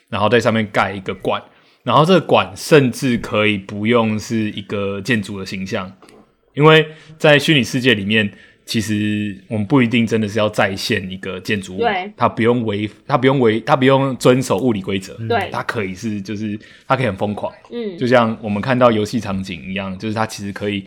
[0.09, 1.41] 然后在上面盖一个馆，
[1.83, 5.89] 然后这个馆甚至可以不用是一个建筑的形象，
[6.53, 6.85] 因为
[7.17, 8.29] 在虚拟世界里面。
[8.65, 15.49] 其实我们不一定真的是要再现一个建筑物对，它不用违，它不用违，它不用遵守物理规则，对。
[15.51, 20.85] 它可以是就是它可以很疯狂，嗯，就像我们看到游戏场景一样，就是它其实可以，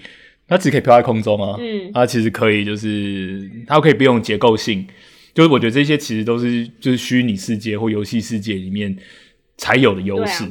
[0.49, 1.91] 它其实可以飘在空中啊，嗯。
[1.93, 4.87] 它其实可以就是它可以不用结构性，
[5.35, 8.97] 就是我觉得这些其实都是就是虚拟世界或游戏世界里面
[9.59, 10.45] 才有的优势，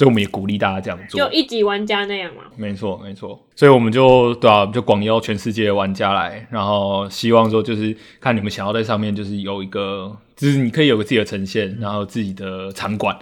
[0.00, 1.30] 所以我们也鼓励大家这样做就。
[1.30, 2.44] 一级玩家那样嘛。
[2.56, 13.14] 没错，没错，所以我们就对啊，就广邀全世界的玩家来，然后希望说就是看你们想要在上面就是有一个，就是你可以有个自己的呈现，然后自己的场馆，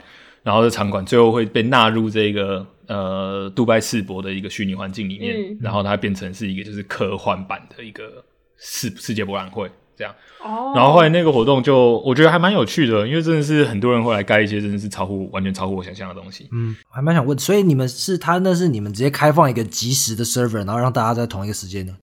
[0.45, 8.25] 然后这场馆最后会被纳入这个呃杜拜世博的一个虚拟环境里面，嗯然后它变成是一个就是科幻版的一个
[8.57, 10.15] 世世界博览会这样。
[10.41, 16.49] 哦，然后后来那个活动就我觉得还蛮有趣的，因为真的是很多人会来盖一些真的是超乎完全超乎我想象的东西。
[16.53, 21.95] 嗯，我还蛮想问，所以你们是他那是你们直接开放一个即时的 server，然后让大家在同一个时间呢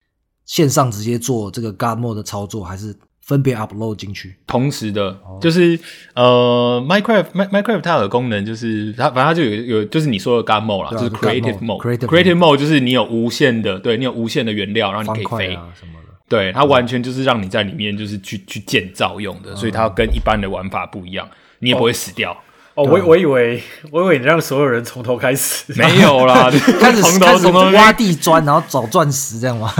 [0.45, 4.35] 线上直接做这个 God Mode 的操作，还是分别 upload 进去？
[4.45, 5.79] 同时的，哦就是
[6.13, 11.81] 呃，Minecraft Mi- Minecraft 它有的功能，就是它反正它就有有就是你说的 God mode 啦，就是 Creative mode，mode。
[11.81, 15.55] Creative Creative mode 就是你有无限的，对你有无限的原料，然后你可以飞。
[15.55, 16.04] 啊什么的。
[16.27, 21.27] 对，它完全就是让你在里面就是去去建造用的，所以它跟一般的玩法不一样，
[21.59, 22.35] 你也不会死掉。
[22.73, 29.73] 哦，我我以为我以为你让所有人从头开始，没有啦， 开始从开始头从头挖地砖，然后找钻石这样吗？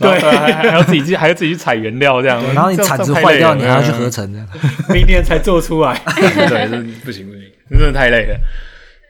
[0.00, 0.18] 对，
[0.52, 4.48] 还要自己去还要自己去采原料这样，然后你铲子坏掉，你还要去合成这样。
[4.92, 5.94] 明年才做出来。
[6.16, 6.66] 对，
[7.04, 8.40] 不行不行，真的太累了。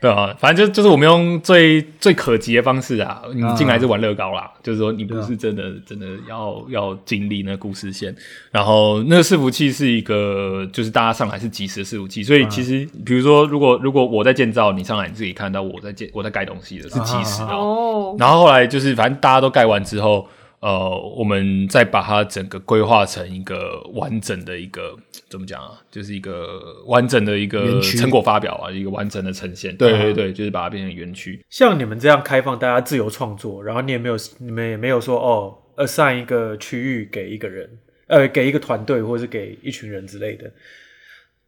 [0.01, 8.13] 对啊，反正就就是我们用最最可及的方式啊，你进来是玩乐高啦，就是说你不是真的真的要要经历那个故事线，
[8.49, 17.53] 然后那个伺服器是一个就是大家上来是即时的伺服器，所以其实比如说如果如果我在建造，你上来你自己看到我在建我在盖东西的是即时的
[18.17, 20.27] 然后后来就是，反正大家都盖完之后，
[20.61, 24.95] 呃，我们再把它整个规划成一个完整的一个
[25.27, 25.81] 怎么讲啊？
[25.89, 29.75] 就是一个完整的一个成果发表啊，一个完整的呈现。
[29.75, 31.43] 对对对，就是把它变成园区。
[31.49, 37.67] 像你们这样开放，大家自由创作，然后你也没有，你们也没有说哦，assign 一个区域给一个人，
[38.05, 40.51] 呃，给一个团队或者是给一群人之类的，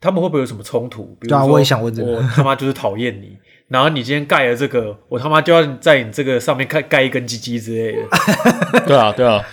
[0.01, 1.15] 他们会不会有什么冲突？
[1.21, 3.37] 比如说，对啊我也想问这个我他妈就是讨厌你，
[3.73, 8.07] 然后你今天盖了这个，我他妈就要在你这个上面盖盖一根鸡鸡之类的。
[8.85, 9.43] 对啊，对啊。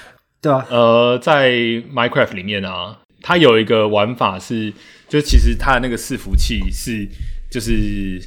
[0.42, 0.66] 对啊？
[0.68, 4.72] 呃，在 Minecraft 里面啊，它有一个玩法是，
[5.09, 7.06] 就其实它的那个伺服器是，
[7.50, 8.20] 就是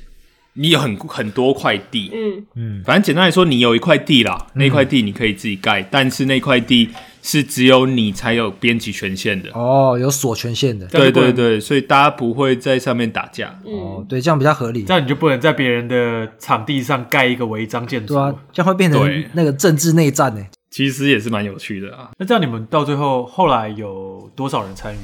[0.53, 2.12] 你有很很多块地，
[2.56, 6.89] 嗯，反正简单来说，你有一块地啦，那块地你可以自己盖，但是那块地
[7.24, 9.50] 是只有你才有编辑权限的。
[9.54, 10.86] 哦，有锁权限的。
[10.88, 13.60] 对对对，所以大家不会在上面打架。
[13.64, 14.94] 哦，对，这样比较合理这。
[14.94, 18.14] 样你就不能在别人的场地上盖一个违章建筑。
[18.14, 20.46] 对啊，这样会变成那个政治内战呢。
[20.70, 22.12] 其实也是蛮有趣的啊。
[22.20, 24.98] 那这样你们到最后后来有多少人参与？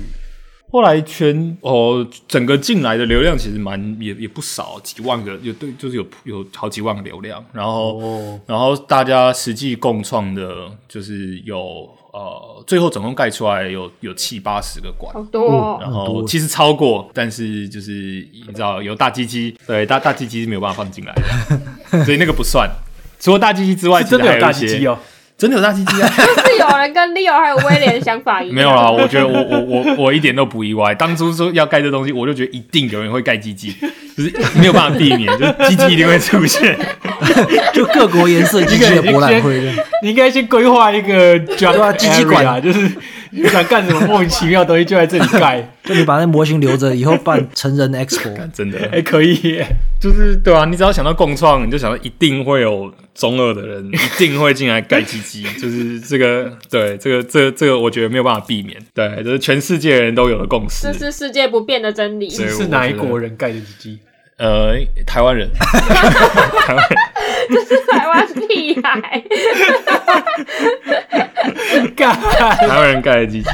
[0.71, 7.43] 后来全哦，整个进来的流量其实蛮也也不少，几万个有对，就是有有好几万个流量。
[7.51, 15.21] 然后、哦，然后大家实际共创的，就是有呃，最后总共盖出来有有七八十个馆好。
[15.31, 17.91] 多哦，然后其实超过，但是就是
[18.47, 22.69] 你知道有大鸡鸡，对大大鸡鸡是没有办法放进来的， 所以那个不算。
[23.19, 24.97] 除了大鸡鸡之外，真的有大鸡鸡哦。
[25.37, 26.09] 真的有大鸡鸡啊？
[26.11, 30.93] 就是有人跟 Leo 还有威廉想法一样，没有啦，我觉得我我我我一点都不意外。
[30.93, 33.73] 当初说要盖这东西，我就觉得一定有人会盖鸡鸡，
[34.17, 36.77] 就是没有办法避免，就是鸡鸡一定会出现。
[37.73, 39.73] 就各国颜色鸡鸡的博览会。
[40.01, 42.89] 你应该先规划一个 junk 对啊鸡鸡 area，馆就是
[43.31, 45.61] 你想干什么莫名其妙的东西就在这里盖？
[45.83, 48.79] 就你把那模型留着，以后办成人 expo，真的。
[48.91, 49.35] 哎、可以。
[49.43, 49.65] 耶，
[49.99, 60.87] 就是对啊，你只要想到共创，你就想到一定会有中二的人， 一定会进来盖鸡鸡，就是这个，对，这个，这个，这个，我觉得没有办法避免，对，就是全世界人都有的共识。
[60.87, 62.27] 这，是世界不变的真理。
[62.29, 63.99] 对是哪一国人盖的鸡鸡？
[64.37, 64.73] 呃，
[65.05, 65.49] 台湾人，
[66.61, 66.87] 台湾
[67.49, 69.23] 人，台湾屁孩，
[71.95, 73.49] 干，台湾人盖的鸡鸡，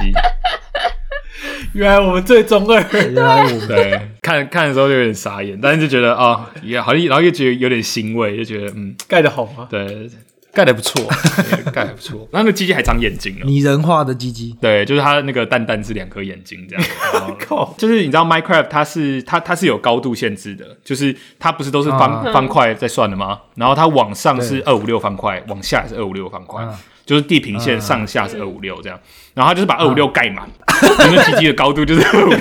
[1.73, 2.83] 原来我们最中二。
[2.91, 9.67] 原来我们对，看看的时候就有点傻眼，但是就觉得啊，也好像，然后又觉得有点欣慰，就觉得嗯，盖的好吗？
[9.69, 10.09] 对，
[10.55, 11.01] 盖的不错，
[11.49, 13.45] 对 盖的不错，那那个鸡鸡还长眼睛了。
[13.45, 16.85] 拟人化的鸡鸡，对，就是它那个蛋蛋是两颗眼睛这样。
[17.37, 23.41] 靠，就是你知道 Minecraft 它是它它是有高度限制的，就是它不是都是方、啊方块在算的吗？
[23.55, 28.99] 然后它往上是二五六方块，往下也是二五六方块，啊就是地平线啊上下是二五六这样。
[29.33, 32.39] 然后他就是把二五六盖满，你那机机的高度就是二五六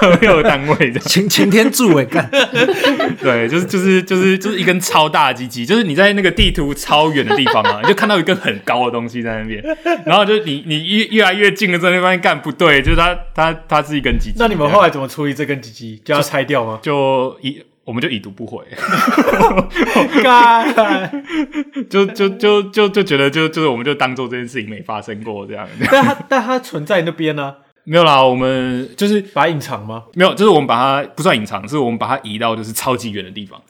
[0.00, 1.00] 二五六的单位这样。
[1.02, 2.30] 擎擎天柱哎，干
[3.20, 9.60] 对，就是就是就是就是一根超大的鸡鸡，就是你在那个地图超远的地方啊，你 就看到一根很高的东西在那边，
[10.04, 14.36] 然后就你你越越来越近了之后，你发现干不对，就是它它它是一根鸡鸡。
[14.38, 16.00] 那你们后来怎么处理这根鸡鸡？
[16.04, 16.78] 就要拆掉吗？
[16.80, 18.64] 就已我们就已读不回，
[20.20, 21.24] 干，
[21.88, 25.66] 就就就就就觉得就就是我们就当做这件事情没发生过这样。
[25.88, 30.02] 但它但它存在那边呢、没有啦，我们就是把它隐藏吗？
[30.14, 33.62] 没有，就是我们把它不算隐藏，是我们把它移到就是超级远的地方，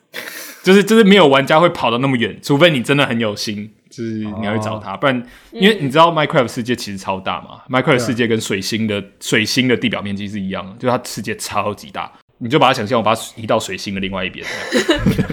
[0.63, 12.11] 就是就是没有玩家会跑到那么远，除非你真的很有心，就是你要去找它，不然因为你知道 Minecraft 世界其实超大嘛，Minecraft 世界跟水星的水星的地表面积是一样的，就它世界超级大。
[12.39, 14.47] 你就把它想象，我把它移到水星的另外一边，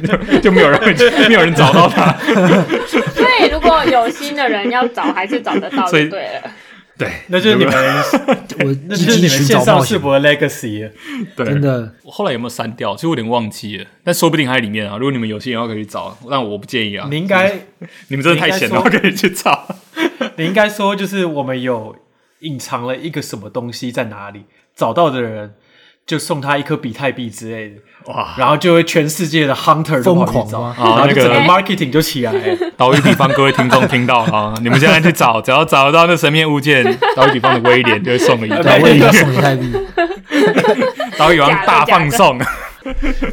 [0.05, 0.93] 就 就没有人会，
[1.27, 2.13] 没有人找到它。
[2.87, 6.51] 所以如果有心的人要找，还是找得到所以对了。
[6.95, 10.87] 对，那就是你们，我那就是你们线上世博的 legacy。
[11.35, 12.95] 对，真的我后来有没有删掉？
[12.95, 14.95] 其实我有点忘记了，但说不定还在里面啊。
[14.97, 17.07] 如果你们有兴趣的话，可以去找，但我不建议啊。
[17.09, 17.51] 你应该，
[18.09, 19.67] 你们真的太闲了，可以去找。
[20.35, 21.95] 你应该说，就是我们有
[22.41, 24.43] 隐藏了一个什么东西在哪里，
[24.75, 25.55] 找到的人
[26.05, 27.75] 就送他一颗比特币之类的，
[28.11, 28.35] 哇！
[28.37, 30.75] 然后就会全世界的 hunter 疯狂吗？
[30.77, 32.33] 然后就啊那个 marketing 就起来。
[32.33, 32.57] 了。
[32.75, 36.83] 岛屿比方，各位听众听到啊，你们现在去找，只要找得到那神秘物件，
[37.15, 39.71] 岛屿比方的威廉就会送个一对袋，我也要送一泰币，
[41.17, 42.37] 岛屿比方大放送，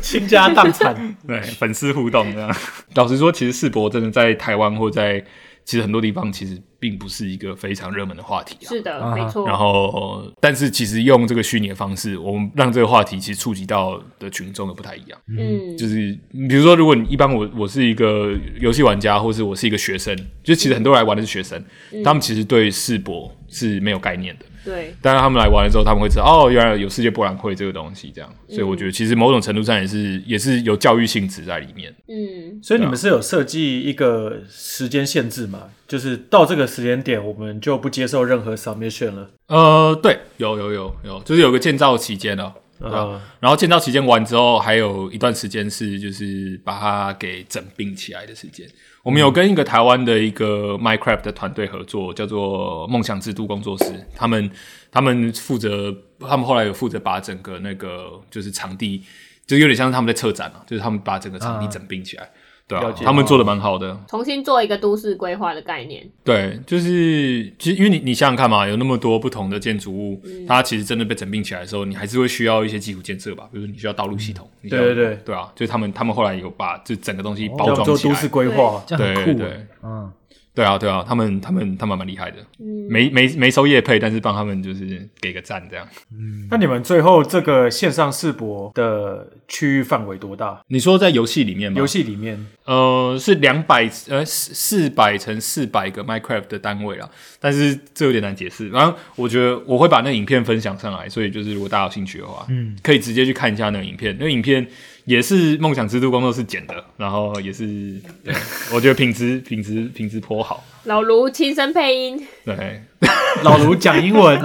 [0.00, 2.54] 倾家荡产，对粉丝互动这样。
[2.94, 5.24] 老实说，其实世博真的在台湾或在
[5.70, 8.68] 其实很多地方，其实并不是一个非常热门的话题啊。
[8.68, 9.46] 是的，啊没错。
[9.46, 15.16] 然后，但是其实用这个虚拟的方式，我们让这个话题其实触及到的群众又不太一样。
[15.28, 21.64] 嗯，就是比如说，如果你一般我我是一个游戏玩家，或是我是一个学生，就其实很多人来玩的是学生，
[22.02, 24.44] 他们其实对世博是没有概念的。
[24.64, 28.30] 对，当然，他们来玩了之后，他们会知道哦，原来有世界博览会这个东西，这样。
[28.48, 31.94] 所以我觉得其实某种程度上也是也是有教育性质在里面。
[32.08, 35.64] 嗯，所以你们是有设计一个时间限制嘛？
[35.88, 39.30] 就是到这个时间点，我们就不接受任何 submission 了。
[39.48, 42.52] 呃，对，有有有有，就是有个建造期间哦。
[42.80, 48.66] 对吧啊然后建造期间完之后，还有一段时间是就是把它给整并起来的时间。
[49.02, 54.06] 我们有跟一个台湾的一个 Minecraft 的团队合作，叫做梦想之都工作室。
[54.14, 54.50] 他们
[54.90, 59.02] 他们负责，他们后来有负责把整个那个就是场地，
[59.46, 62.30] 就有点像是他们在策展啊，就是他们把整个场地整并起来。
[62.78, 63.98] 对啊他们做的蛮好的。
[64.08, 66.08] 重新做一个都市规划的概念。
[66.22, 70.46] 对，就是其实因为你你想想看嘛，有那么多不同的建筑物，嗯。
[70.46, 75.18] 它其实真的被整并起来的时候，你还是会需要一些基础建设吧，比如说你需要道路系统，对对对。
[75.24, 79.24] 对啊，就是他们他们后来有把这整个东西包要装起来，做都市规划，这样很酷。
[79.24, 80.12] 对对欸，嗯，
[80.52, 85.86] 对啊对啊，他们他们他们蛮厉害的，嗯，没没没收业配，但是帮他们就是给个赞这样。
[86.12, 90.60] 嗯那你们最后这个线上世博的区域范围多大？
[90.66, 91.78] 你说在游戏里面吗？
[91.78, 97.08] 游戏里面呃是两百呃四四百乘四百个 Minecraft 的单位啦，
[97.38, 98.68] 但是这有点难解释。
[98.70, 104.16] 然后我觉得我会把那个影片分享上来，所以就是如果大家有兴趣的话，嗯，可以直接去看一下那个影片。
[104.18, 104.66] 那个影片
[105.10, 108.32] 也是梦想之都工作室剪的，然后也是对，
[108.72, 110.64] 我觉得品质 品质品质颇好。
[110.84, 112.80] 老卢亲身配音，对，
[113.42, 114.40] 老卢讲英文，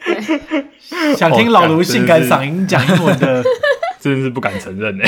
[1.16, 3.42] 想听老卢性感嗓音讲英文的，
[3.98, 5.04] 真的是不敢承认呢。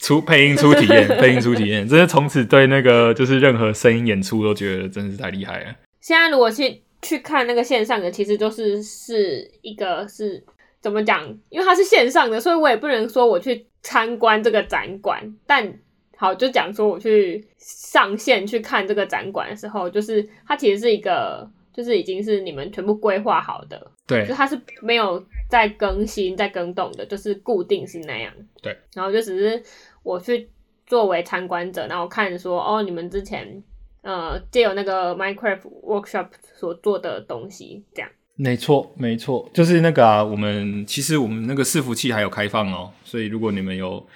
[0.00, 5.66] 出配音出体验，配音出体验，真的从此对那个就是任何声音演出都觉得真是太厉害了。
[6.00, 10.42] 现在如果去去看那个线上的，其实就是是一个是
[10.86, 11.26] 怎么讲？
[11.48, 15.20] 因为它是线上的，所以我也不能说我去参观这个展馆。
[15.44, 15.76] 但
[16.16, 21.50] 好，就讲说我去上线去看这个展馆的时候，就是它其实是一个。
[21.72, 28.32] 就是已经是你们全部规划好的，对就它是没有在更新、在更动的，就是固定是那样。
[28.62, 29.62] 对，然后就只是
[30.02, 30.48] 我去
[30.86, 33.62] 作为参观者，然后看说哦，你们之前
[34.00, 38.10] 呃借由那个 Minecraft workshop 所做的东西，这样。
[38.36, 44.06] 没错，没错，就是那个啊，我们其实我们那个伺服器还有开放哦，所以如果你们有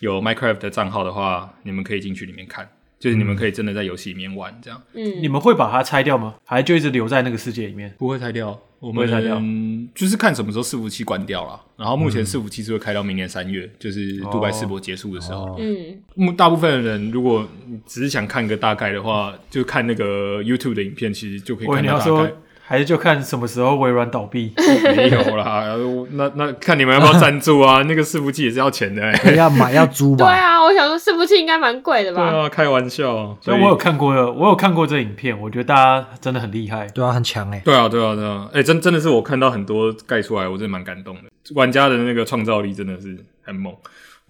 [0.00, 2.68] 有 Minecraft 的账号的话，你们可以进去里面看，
[2.98, 6.34] 就是你们可以真的在游戏里面玩，这样嗯，你们会把它拆掉吗？
[6.44, 7.94] 还就一直留在那个世界里面？
[7.98, 8.60] 不会拆掉。
[8.80, 15.48] 我不会拆掉们就是看什么时候伺服器关掉了，然后目前伺服器是会开到明年三月，就是杜拜世博结束的时候。
[15.48, 17.46] 哦嗯，目大部分的人，如果
[17.84, 22.32] 只是想看个大概的话，就看那个 YouTube 的影片，其实就可以看到大概。，
[22.70, 24.52] 还是就看什么时候微软倒闭。
[24.94, 25.64] 没有啦，
[26.14, 27.82] 那那看你们要不要赞助啊？
[27.90, 29.34] 那个伺服器也是要钱的、欸。
[29.34, 30.24] 要买要租吧？
[30.24, 32.30] 对啊，我想说伺服器应该蛮贵的吧？
[32.30, 33.36] 对啊，开玩笑。
[33.40, 36.86] 所以我有看过，我有看过这影片，我觉得大家真的很厉害。
[36.94, 37.60] 对啊，很强哎。
[37.64, 41.22] 对啊，对啊，对啊，哎、真真的是我看到很多盖出来，我真的蛮感动的。
[41.56, 43.74] 玩家的那个创造力真的是很猛。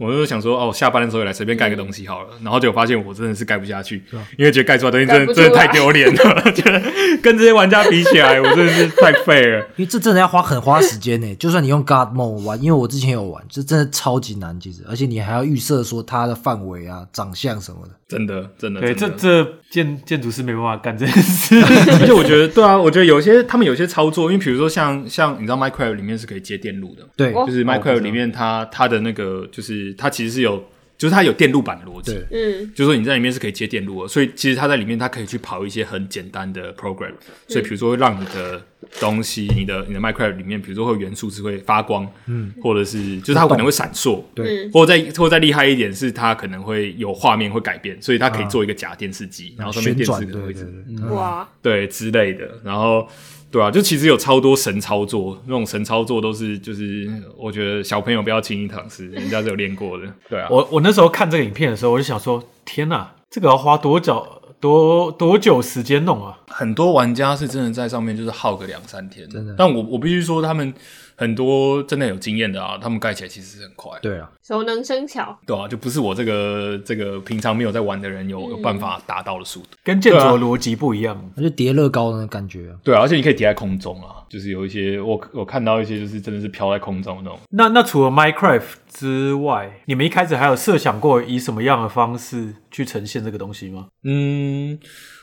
[0.01, 4.03] 我就想说，哦，下班的时候也来随便盖个东西好了，然后结果发现我真的是盖不下去，
[4.39, 6.81] 因为觉得盖出来的东西真的真的太丢脸了，觉得
[7.23, 9.59] 跟这些玩家比起来，我真的是太废了。
[9.77, 11.35] 因为这真的要花很花时间呢。
[11.35, 18.00] 就算你用 God Mode 玩，因为我之前有玩，这真的超级难，其实，而且你还要预设说它的范围啊、长相什么的。
[18.11, 21.55] 真的，真的，对，这这建建筑师没办法干这件事。
[22.01, 30.65] 而且我觉得，对啊，我觉得有些他们有些操作，因为比如说像像你知道 Minecraft 里面是可以接电路的，对，哦就是 Minecraft 里面它它的那个就是它其实是有，
[31.01, 32.71] 就是它有电路板的逻辑，嗯。
[32.75, 37.15] 就是说你在里面是可以接电路的，所以其实它在里面它可以去跑一些很简单的 program，
[37.49, 38.63] 所以比如说会让你的
[39.01, 44.67] 东西，你的你的 Minecraft 里面，比如说会有元素是会发光，嗯，或者是就是它可能会闪烁，对。
[44.67, 44.71] 嗯。
[44.73, 53.09] 或者再或者再厉害一点是它可能会有画面会改变，所以它可以做一个假电视机，然后上面电视旋转，可能会一直对对对，嗯嗯哇，对之类的，然后
[53.51, 64.25] 对啊，就其实有超多神操作，那种神操作都是就是我觉得小朋友不要轻易尝试，人家是有练过的，对啊，我我那时候看这个影片的时候，我就想说，天哪，这个要花多久
[64.61, 66.39] 多多久时间弄啊？
[66.47, 69.55] 很多玩家是真的在上面就是耗个两三天，真的。
[69.59, 70.73] 但我我必须说，他们
[71.21, 75.39] 很多真的有经验的啊，他们盖起来其实是很快，对啊，熟能生巧。
[75.45, 79.67] 对啊，就不是我这个这个平常没有在玩的人有有办法达到的速度。
[79.85, 81.31] 跟建筑逻辑不一样。
[81.37, 82.81] 那就叠乐高的那感觉啊。
[82.83, 87.39] 对啊，而且你可以叠在空中啊，就是有一些我我看到一些就是真的是飘在空中的那种。
[87.51, 93.89] 那那除了 Minecraft 之外，你们一开始还有设想过以什么样的方式去呈现这个东西吗？
[94.05, 94.79] 嗯，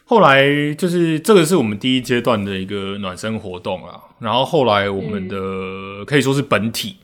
[0.09, 6.95] 后来就是这个是我们第一阶段的一个暖身活动啦，然后后来我们的、可以说是本体，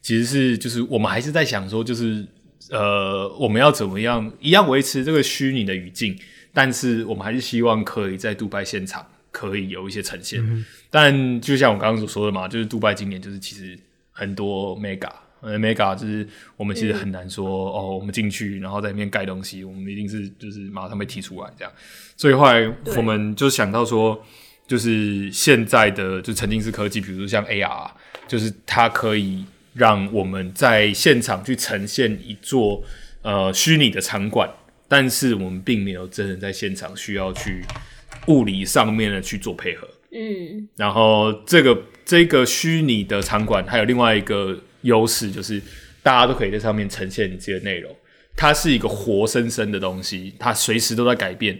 [0.00, 2.26] 其实是就是我们还是在想说，就是
[2.70, 6.18] 呃，我们要怎么样一样维持这个虚拟的语境，
[6.54, 10.42] 但是我们还是希望可以在杜拜现场可以有一些呈现。
[10.90, 13.78] 但就像我刚刚所说的嘛，就是杜拜今年就是其实
[14.16, 15.12] 很多 mega。
[15.42, 21.70] 呃，mega 就是我们其实很难说、哦，我们进去然后在里面盖东西，我们一定是就是马上被踢出来这样。
[22.16, 24.20] 所以后来我们就想到说，
[24.66, 27.90] 就是现在的就沉浸式科技，比如说像 AR，
[28.26, 29.44] 就是它可以
[29.74, 32.82] 让我们在现场去呈现一座
[33.22, 34.50] 呃虚拟的场馆，
[34.88, 37.62] 但是我们并没有真人在现场需要去
[38.28, 39.86] 物理上面的去做配合。
[40.10, 45.60] 嗯然后这个这个虚拟的场馆还有另外一个优势，就是
[46.02, 47.94] 大家都可以在上面呈现你自己的内容。
[48.36, 51.58] 它是一个活生生的东西，它随时都在改变，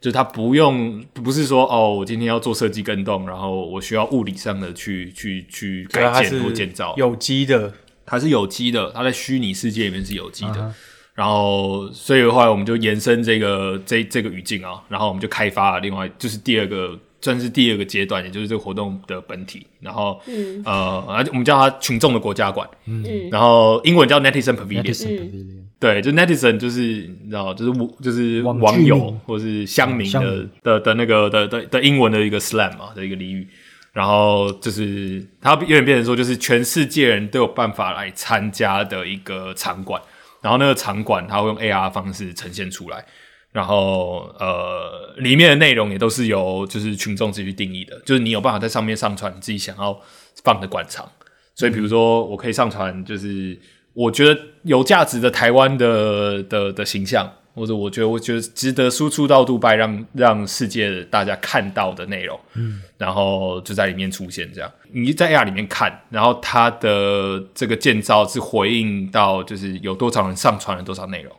[0.00, 6.94] 就是它不用不是说哦，我今天要做设计跟动，然后我需要物理上的去去去改建或建造。
[6.96, 7.74] 有机的，
[8.06, 10.62] 它是有机的，它在虚拟世界里面是有机的。
[10.62, 10.74] 啊
[11.18, 19.66] 然后，所以后来我们就延伸这个这这个语境啊，然后我们就开发了另外就是第二个算是第二个阶段，也就是这个活动的本体。
[19.80, 20.62] 然后，嗯。
[20.64, 23.28] 呃，而且我们叫它群众的国家馆，嗯。
[23.30, 25.46] 然后英文叫 Netizen Pavilion。
[25.80, 26.80] 对，就 Netizen 就是
[27.22, 33.46] 你知道，就是网就是网网友或是乡民的的的那个的的的英文的一个 slang 嘛的一个俚语。
[33.92, 40.00] 然后就是它有点变成说，就是全世界人都有办法来参加的一个场馆。
[40.40, 43.04] 然后那个场馆它会用 AR 方式呈现出来，
[43.52, 49.98] 然后呃，里面的内容也都是由就是群众自己去定义的，就是你有办法在上面上传你自己想要
[50.44, 51.10] 放的馆藏。
[51.54, 53.58] 所以比如说，我可以上传就是
[53.94, 64.70] 我觉得有价值的台湾的的的形象，或者我觉得我觉得值得输出到杜拜让让世界大家看到的内容，嗯，然后就在里面出现这样。
[64.92, 71.34] 你在 AR 里面看，然后它的这个建造是回应到就是有多少人上传了多少内容。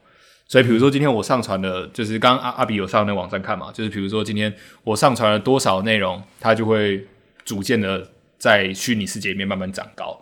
[0.50, 4.52] 所以，比如说今天我上传的，就是刚刚阿阿比有上那网站看嘛，就是比如说今天
[4.84, 7.06] 我上传了多少内容，它就会
[7.46, 10.20] 逐渐的在虚拟世界里面慢慢长高，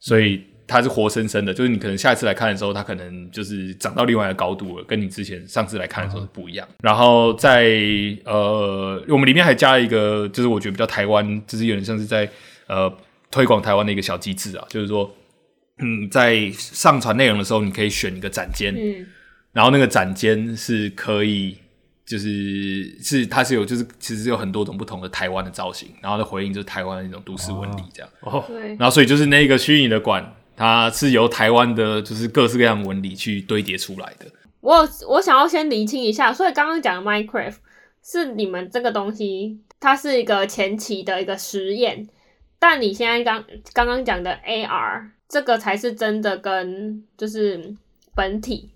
[0.00, 6.66] 所以它是活生生的，就是你可能下一次来看的时候，它可能就是长到另外一个高度了，跟你之前上次来看的时候是不一样。
[6.82, 7.66] 然后在
[8.24, 12.26] 呃，我们里面还加了一个，就是我觉得比较台湾，就是有点像是在
[12.66, 12.90] 呃
[13.30, 15.14] 推广台湾的一个小机制啊，就是说，
[15.80, 18.74] 嗯，在上传内容的时候，你可以选一个展间，
[19.56, 21.56] 然后那个展间是可以，
[22.04, 28.10] 就是是它是有就是其实有很多种不同的台湾的造型，然后的回应就是台湾的那种都市纹理这样。
[28.20, 34.26] 哦，对，然后所以就是那个虚拟的馆，它是由台湾的就是各式各样的纹理去堆叠出来的。
[34.60, 37.56] 我我想要先厘清一下，所以刚刚讲的 Minecraft
[38.04, 42.06] 是你们这个东西，它是一个前期的一个实验，
[42.58, 43.42] 但你现在刚
[43.72, 47.74] 刚刚讲的 AR 这个才是真的跟就是
[48.14, 48.68] 本体，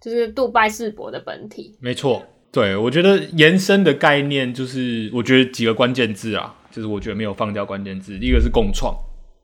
[0.00, 1.76] 就是杜拜世博的本体。
[1.80, 8.94] 没错，对我觉得延伸的概念就是，我觉得几个关键字啊，就是我觉得没有放掉关键字，第一个是共创，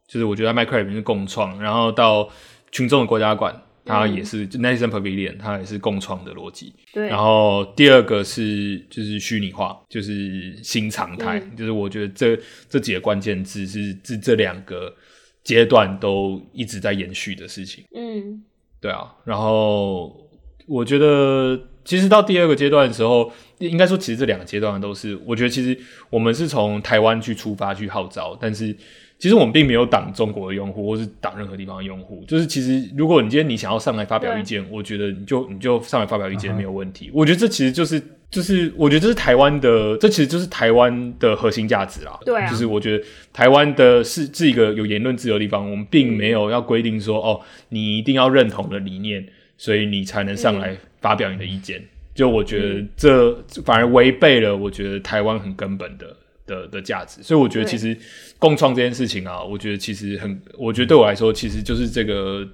[0.06, 2.28] 就是我觉得在 Minecraft 里面是共创，然后到
[2.70, 6.74] 群众的国家馆，它也是、就 Nation Pavilion，它也是共创的逻辑。
[6.92, 12.38] 对，然后第二个是就是虚拟化，就是新常态，嗯就是我觉得这
[12.68, 14.94] 这几个关键字是这这两个
[15.42, 17.84] 阶段都一直在延续的事情。
[17.94, 18.44] 嗯
[18.80, 20.16] 对啊，然后
[20.66, 25.76] 我觉得其实到第二个阶段的时候，应该说其实这两个阶段都是，我觉得其实
[26.10, 28.74] 我们是从台湾去出发去号召，但是
[29.18, 32.24] 其实我们并没有挡中国的用户，或是挡任何地方的用户。
[32.26, 37.10] 就是其实如果你今天你想要上来发表意见，我觉得你就你就上来发表意见没有问题。
[37.12, 42.18] 我觉得这其实就是就是我觉得这是台湾的，这其实就是台湾的核心价值啦。
[42.24, 49.24] 对啊就是我觉得台湾的是是一个有言论自由的地方，我们并没有要规定说哦，你一定要认同的理念，
[49.62, 51.80] 所以你才能上来发表你的意见。
[52.12, 53.32] 就我觉得这
[53.64, 57.96] 反而违背了我觉得台湾很根本的的的价值，所以我觉得其实
[58.40, 62.44] 共创这件事情啊，我觉得其实很，我觉得对我来说，其实就是这个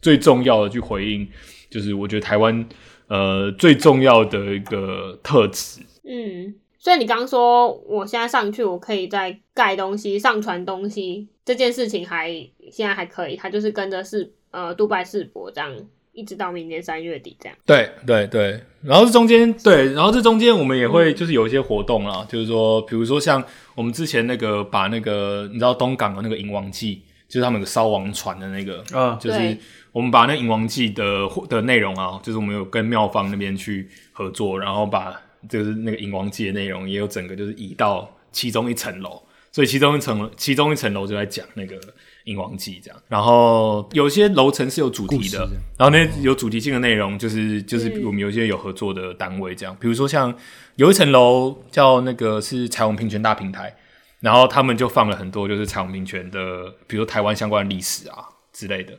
[0.00, 1.28] 最重要的去回应，
[1.68, 2.66] 就是我觉得台湾
[3.08, 5.82] 呃最重要的一个特质。
[6.04, 12.30] 嗯，所以你刚刚说我现在上去，我可以再盖东西、上传东西这件事情还
[12.72, 15.70] 现在还可以，它就是跟着世呃杜拜世博这样，
[16.14, 17.58] 一直到明年三月底这样。
[17.66, 23.42] 对对对，然后这中间对，然后这中间我们也会就是有一些活动啦，就是说，比如说像
[23.74, 29.58] 我们之前那个把那个你知道东港的那个银王记，就是他们有个烧王船的那个，啊就是
[29.92, 41.78] 我们把那银王记的的内容啊，就是我们有跟妙方那边去合作，然后把就是那个银王记的内容也有整个就是移到其中一层楼，所以其中一层其中一层楼就在讲那个
[42.24, 45.48] 银王记这样，然后有些楼层是有主题的
[45.78, 48.04] 然后那有主题性的内容就是就是嗯。
[48.04, 50.34] 我们有一些有合作的单位这样，比如说像
[50.76, 53.74] 有一层楼叫那个是彩虹平权大平台。
[54.20, 58.94] 然后他们就放了很多就是彩虹平权的，比如说台湾相关的历史啊之类的，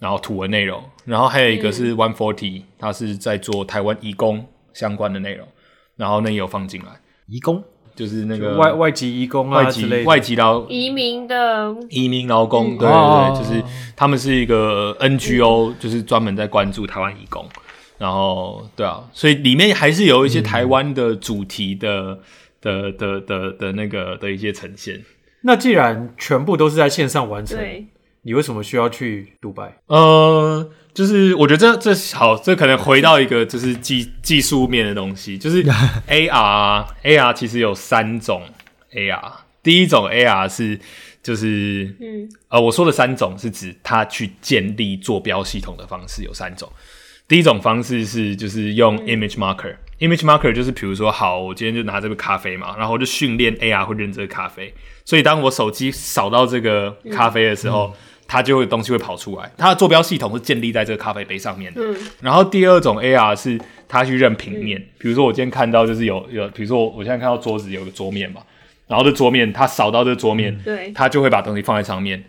[0.00, 5.46] 然后图文内容，然后还有一个是 One Forty，它是在做台湾移工相关的内容，
[5.94, 7.62] 然后那也有放进来，移工
[7.94, 13.64] 就是那个外外籍移工啊外籍外籍劳移民的移民劳工，嗯对对哦对，就是
[13.96, 17.46] 他们是一个 NGO，就是专门在关注台湾移工，
[17.98, 22.18] 然后对啊，所以里面还是有一些台湾的主题的。
[22.64, 25.04] 的的的的那个的一些呈现，
[25.42, 27.84] 那既然全部都是在线上完成，对，
[28.22, 29.76] 你为什么需要去杜拜？
[29.88, 35.64] 呃，就是我觉得这这好，这可能回到一个就是技技术面的东西，就是
[36.08, 38.42] AR AR 其实有三种
[38.92, 39.32] AR，
[39.62, 40.78] 第一种 AR 是
[41.22, 46.70] 就是嗯呃我说的三种是指它去建立坐标系统的方式有三种。
[47.26, 54.72] 第一种方式是就是用 image marker，image、marker 就是比如说好，我今天就拿这个咖啡嘛，然后我就训练 AR 会认这个咖啡，
[55.06, 57.94] 所以当我手机扫到这个咖啡的时候，
[58.26, 61.80] 它就会东西会跑出来，它的坐标系统是建立在这个咖啡杯上面的。
[61.82, 68.40] 嗯然后第二种 AR 是它去认平面，比如说我今天看到就是有有，比如说我我现在看到桌子有个桌面嘛，
[68.88, 72.24] 然后这桌面它扫到这桌面，对它就会把东西放在上面。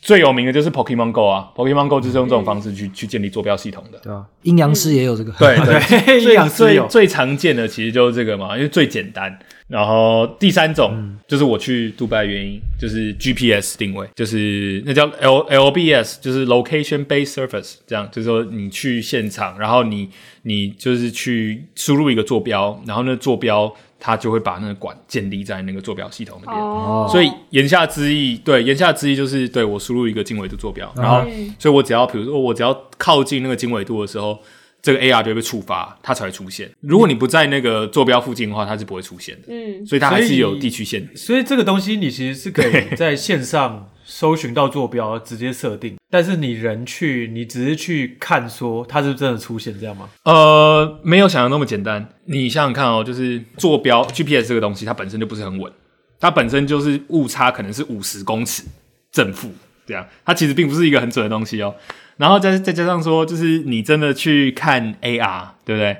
[0.00, 3.98] 最有名的就是 Pokemon Go 啊，Pokemon Go 就是用这种方式去、去建立坐标系统的。
[4.02, 4.22] 对啊？
[4.42, 9.38] 阴阳师也有这个，对对，对， 阴最阳师最常见的其实就是这个嘛，因为最简单。
[9.66, 20.10] 然后第三种、就是我去杜拜的原因，就是 GPS 定位，就是那叫 L LBS，就是 Location Based Service，这样就是说你去现场，然后你
[20.42, 26.62] 你就是去输入一个坐标，然后那坐标它就会把那个管建立在那个坐标系统那边。
[26.62, 31.54] 哦，所以言下之意，对，言下之意就是对我输入一个经纬度坐标，然后，嗯。
[31.58, 34.38] 所以我只要比如说我只要靠近那个经纬度的时候，
[34.84, 36.70] 这个 AR 就会被触发，它才会出现。
[36.82, 39.44] 如果你不在那个坐标附近的话，它是不会出现的。
[39.48, 41.16] 嗯，所以它还是有地区限制。
[41.16, 50.06] 所以这个东西你其实是可以在线上搜寻到坐标，直接设定，但是你人去，你只是去看说它是不是真的出现这样吗？
[50.24, 52.06] 呃，没有想象那么简单。
[52.26, 55.72] 你想想看哦，就是坐标 GPS 这个东西，它本身就不是很稳，
[56.20, 58.62] 它本身就是误差可能是五十公尺
[59.10, 59.50] 正负
[59.86, 61.74] 这样，它其实并不是一个很准的东西哦。
[62.16, 65.96] 然后再再加上说，就是你真的去看 AR，对不对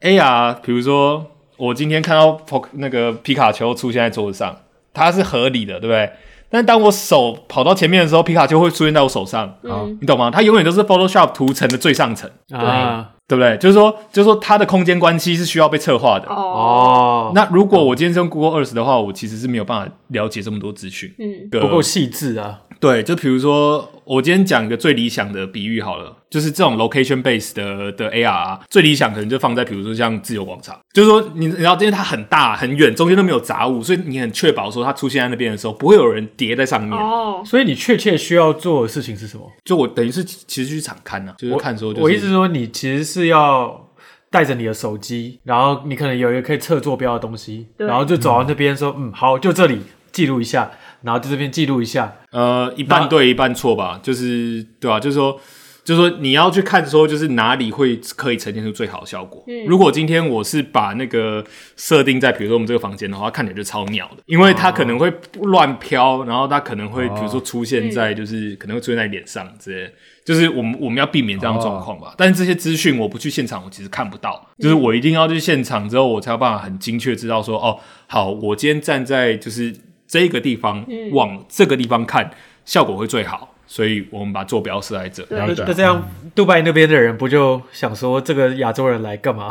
[0.00, 2.40] ？AR，比如说我今天看到
[2.72, 4.56] 那个皮卡丘出现在桌子上，
[4.94, 6.10] 它是合理的，对不对？
[6.52, 10.30] 但当我手跑到前面的时候，皮卡丘会出现在我手上，嗯你懂吗？
[10.32, 12.28] 它永远都是 Photoshop 图层的最上层。
[12.50, 13.56] 啊，对不对？
[13.58, 16.26] 就是说，就是说，它的空间关系是需要被策划的。
[16.28, 21.14] 哦，哦，那如果我今天是用 Google Earth 的话，我其实是没有办法了解这么多资讯。
[21.20, 22.62] 嗯不够细致啊。
[22.80, 36.98] 对，就比如说，我今天讲一个最理想的比喻好了，就是这种 location base 的的 AR，、啊、最理想可能就放在比如说像自由广场，就是说你你要因为它很大很远，中间都没有杂物，所以你很确保说它出现在那边的时候，不会有人叠在上面。
[36.98, 39.46] 哦，所以你确切需要做的事情是什么？
[39.62, 43.88] 就我等于是其实去场看呢、啊，就是看说、就是，我意思是说，你其实是要
[44.30, 49.80] 带着你的手机，然后你可能有一个可以测坐标的东西，然后就走到那边说，嗯，好，就这里
[50.12, 50.70] 记录一下，
[51.02, 52.14] 然后在这边记录一下。
[52.30, 55.40] 呃，一半对一半错吧，就是对吧、就是说，
[55.82, 59.42] 就是说你要去看说，就是哪里会可以呈现出最好的效果。
[59.48, 61.44] 嗯如果今天我是把那个
[61.76, 69.92] 设定在比如说我们这个房间的话，看起来就超鸟的，因为它可能会乱飘，然后它可能会比如说出现在就是可能会出现在脸上之类的。
[70.22, 74.48] 就是我们我们要避免这样的状况吧，但是这些资讯我不去现场，我其实看不到。
[74.58, 79.74] 就是我一定要去现场之后，我才有办法很精确知道说，哦，好，我今天站在就是
[80.10, 82.28] 这个地方，往这个地方看，
[82.64, 83.54] 效果会最好。
[83.68, 85.24] 所以我们把坐标设在这。
[85.30, 86.02] 那这样，
[86.34, 89.48] 杜拜那边的人不就想说，这个亚洲人来干嘛？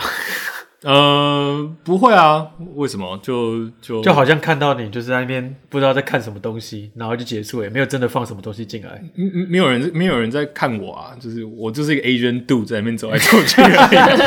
[0.84, 3.20] 呃，不会啊，为什么？
[3.22, 9.02] 就就就好像看到你就是在那边不知道在看什么东西，然后就结束，也没有真的放什么东西进来。
[9.16, 13.62] 嗯嗯没有人没有人在看我啊，就是我就是一个 agent do 在那边走来走去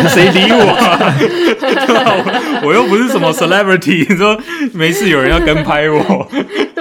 [0.08, 1.14] 谁理我啊？
[2.64, 4.38] 我又不是什么 celebrity，你说
[4.74, 6.28] 没事有人要跟拍我，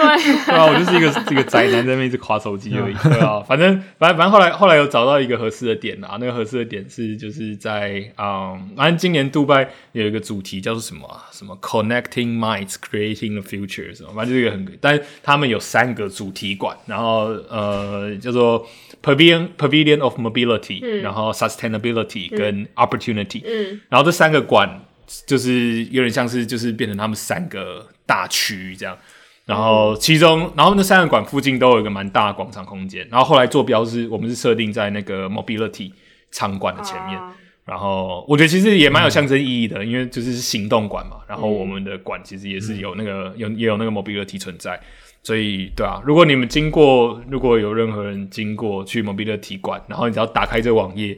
[0.02, 11.26] 对，对啊，我就是一个这个宅男在那边一直划手机而已，对啊，反正反正反正后来后来有找到一个合适的点啊，那个合适的点是就是在嗯，反正今年杜拜有一个主题叫做什么啊？
[11.32, 18.68] 什么 Connecting Minds Creating the Future 什么，反正就是一个很，但他们有三个主题馆，然后呃叫做
[19.04, 21.02] Pavilion Pavilion of Mobility，、嗯。
[21.02, 23.82] 然后 Sustainability 跟 Opportunity，、嗯。
[23.90, 24.82] 然后这三个馆
[25.26, 28.98] 就是有点像是就是变成他们三个大区这样。
[29.46, 33.08] 然后其中，然后那三个馆附近都有一个蛮大的广场空间。
[33.10, 35.92] 然后后来坐标是我们是设定在那个 Mobility
[36.32, 37.18] 场馆的前面。
[37.18, 41.18] 啊然后我觉得其实也蛮有象征意义的，因为就是行动馆嘛。
[41.28, 44.78] 然后我们的馆其实也是有那个有也有那个 mobility 存在，
[45.22, 51.18] 所以对啊，如果你们经过，如果有任何人经过去 mobility 馆，然后你只要打开这个网页，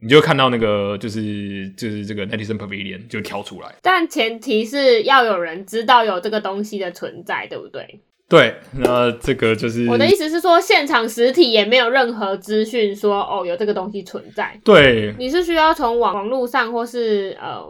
[0.00, 3.74] 你就看到那个就是就是这个 Netizen Pavilion 就跳出来。
[3.82, 8.00] 但前提是要有人知道有这个东西的存在，对不对？
[8.28, 17.60] 对，那这个就是我的意思是说，现场实体也没有任何资讯说哦有这个东西存在，对你是需要从网网络上或是呃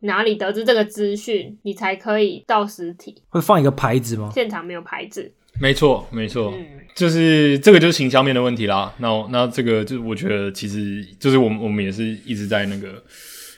[0.00, 3.22] 哪里得知这个资讯，你才可以到实体。
[3.28, 4.30] 会放一个牌子吗？
[4.32, 5.30] 现场没有牌子，
[5.60, 8.92] 没错，没错，嗯就是这个就是行销面的问题啦。
[8.98, 13.02] 那我那这个就是我觉得其实就是我们我们也是一直在那个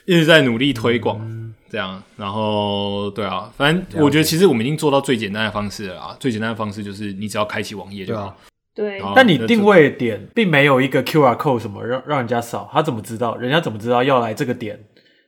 [0.05, 6.17] 一直在努力推广、这样，然后对啊，反正我觉得其实我们已经做到最简单的方式了啊。
[6.19, 8.35] 最简单的方式就是你只要开启网页就好。
[8.75, 13.37] 对，但你定位点并没有一个 QR code 什么让让人家扫，他怎么知道？
[13.37, 14.77] 人家怎么知道要来这个点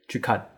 [0.07, 0.49] 去看？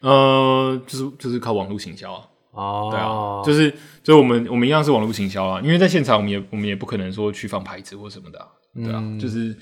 [0.00, 2.24] 呃，就是就是靠网络行销啊。
[2.52, 3.70] 哦，对啊，就是
[4.02, 9.56] 就是我们我们一样是网络行销啊，因为在现场我们也我们也不可能说去放牌子或什么的啊、对啊，就是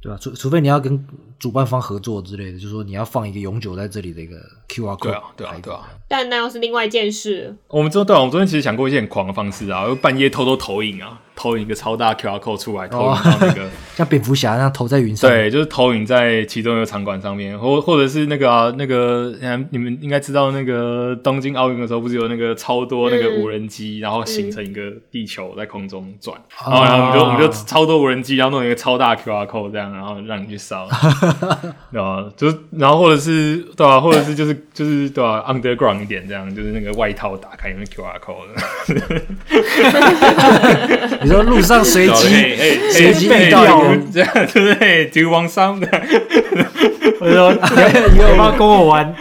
[0.00, 1.04] 对啊、除除非你要跟
[1.40, 4.36] 主办方合作之类的，就是说你要放一个永久在这里的一个
[4.68, 5.88] QR code 对啊对啊对啊。
[6.06, 7.56] 但那又是另外一件事。
[7.66, 15.30] 我们昨对啊，我们昨天其实想过一些很狂的方式啊，就半夜偷偷投影啊，投影一个超大 QR code 出来，投影到那个， 像蝙蝠侠那样投在云上。
[15.30, 26.36] 对，就是投影在其中一个场馆上面，或或者是那个啊，那个，嗯你们应该知道，那个东京奥运的时候，不是有那个超多那个无人机，然后形成一个地球在空中转，
[26.66, 30.88] 然后然后我们就我们就超多无人机，然后弄一个超大 QR code 这样，然后让你去扫，
[31.92, 32.24] 对吧？
[32.36, 38.58] 就是然后或者是对吧、或者是就是就是对吧、underground 一点这样，就是那个外套打开那个 QR code 的。
[41.28, 42.28] 你你说路上随机
[42.90, 45.86] 随机嘿遇到一掉个，这样对不对？Do you want some 的？
[47.20, 47.52] 我说
[48.12, 49.14] 你要不要跟我玩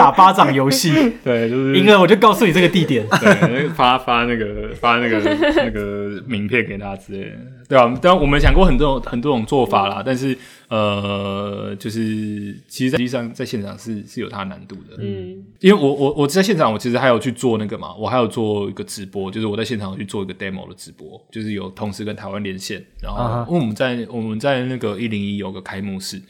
[0.00, 0.90] 打巴掌游戏？
[1.22, 3.06] 对，就是赢了我就告诉你这个地点。
[3.20, 5.18] 对，发发那个发那个
[5.56, 7.36] 那个名片给他之类的，
[7.68, 10.36] 对啊，当然我们想过很多种很多种做法啦，但是
[10.68, 26.20] 呃，就是其实实际上在现场是是有它的难度的，嗯因为我我我在现场，我其实还有去做那个嘛，我还有做一个直播，就是我在现场有去做一个 demo 的直播，就是有同时跟台湾连线，然后、啊因为我们在我们在那个一零一有个开幕式，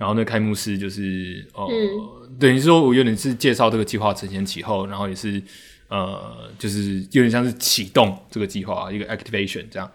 [0.00, 1.68] 然后那开幕式就是呃，
[2.38, 5.42] 等于说我有点是介绍这个计划承前启后，然后也是
[5.88, 9.90] 呃，就是有点像是启动这个计划一个 activation 这样。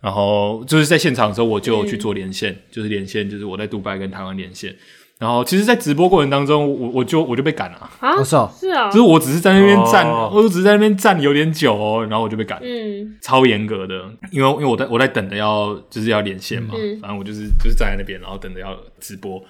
[0.00, 4.74] 然后就是在现场的时候，我就去做连线，就是连线，就是我在杜拜跟台湾连线。
[5.20, 8.16] 然后其实，在直播过程当中，我我就我就被赶了，啊？
[8.16, 10.30] 我，操，是啊就，是我只是在那边站，哦。
[10.32, 13.18] 我只是在那边站有点久哦，然后我就被赶，嗯。
[13.20, 14.02] 超严格的，
[14.32, 16.98] 因为因为我在我在等着要就是要连线嘛，嗯。
[17.02, 19.44] 反正我就是就是站在那边，然后等着要直播，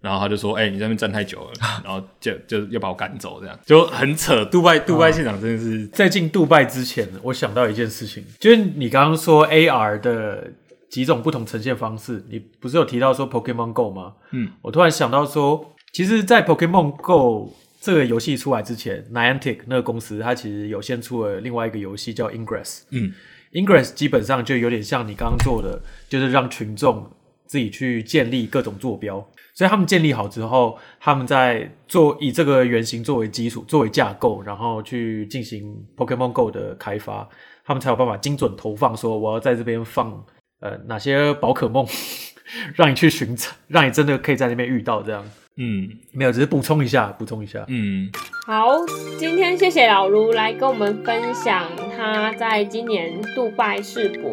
[0.00, 1.50] 然后他就说，哎、你在那边站太久了，
[1.86, 3.56] 然后就就要把我赶走，这样。
[3.64, 4.44] 就很扯。
[4.46, 10.50] 杜拜杜拜现场真的是，在进杜拜之前，我想到一件事情，就是你刚刚说 AR 的
[10.92, 14.12] 几种不同呈现方式，你不是有提到说 Pokemon Go 吗？
[14.32, 22.82] 嗯，我突然想到说，其实，在 Pokemon Go 这个游戏出来之前，Niantic 那个公司它其实有先出了另外一个游戏叫 Ingress。
[22.90, 23.10] 嗯
[23.52, 25.80] Ingress 基本上就有点像你刚刚做的，
[26.10, 27.10] 就是让群众
[27.46, 29.26] 自己去建立各种坐标。
[29.54, 37.26] 所以他们建立好之后，他们在做以这个原型作为基础、作为架构，然后去进行 Pokemon Go 的开发，
[37.64, 40.22] 他们才有办法精准投放，说我要在这边放
[40.62, 41.86] 呃哪些宝可梦，
[42.74, 45.22] 让你去寻找，让你真的可以在那边遇到这样。
[45.56, 47.62] 嗯没有，只是补充一下，补充一下。
[47.68, 48.10] 嗯，
[48.46, 48.70] 好，
[49.18, 54.30] 今天谢谢老卢来跟我们分享他在今年杜拜世博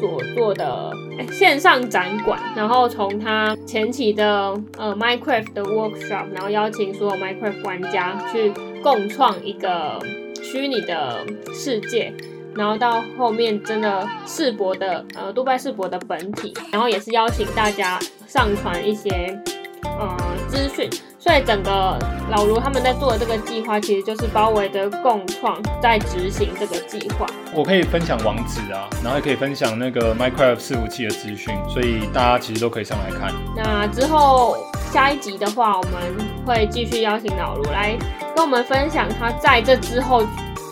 [0.00, 8.50] 所做的哎线上展馆，然后从他前期的呃 Minecraft 的 workshop，然后邀请所有 Minecraft 玩家去
[8.82, 10.00] 共创一个
[10.42, 11.24] 虚拟的
[11.54, 12.12] 世界。
[12.56, 19.38] 然后到后面真的世博的呃杜拜世博的本体，然后也是邀请大家上传一些
[19.84, 20.16] 呃
[20.48, 20.88] 资讯，
[21.18, 21.98] 所以整个
[22.30, 27.26] 老卢他们在做的这个计划，其实就是包围着共创在执行这个计划。
[27.54, 33.34] 我可以分享网址啊，然后也可以分享那个 Minecraft 伺服器的资讯，所以大家其实都可以上来看。
[33.54, 34.56] 那之后
[34.90, 35.92] 下一集的话，我们
[36.46, 37.96] 会继续邀请老卢来
[38.34, 40.24] 跟我们分享他在这之后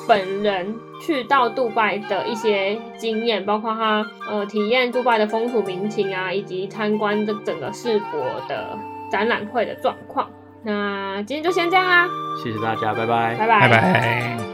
[0.09, 0.75] 本人
[1.05, 8.79] 去到杜拜的一些经验，包括他呃体验杜拜的风土民情啊，以及参观这整个世博的
[9.11, 10.29] 展览会的状况。
[10.63, 12.09] 那今天就先这样啦，
[12.43, 13.37] 谢谢大家，拜拜。
[13.37, 14.54] 拜拜拜拜。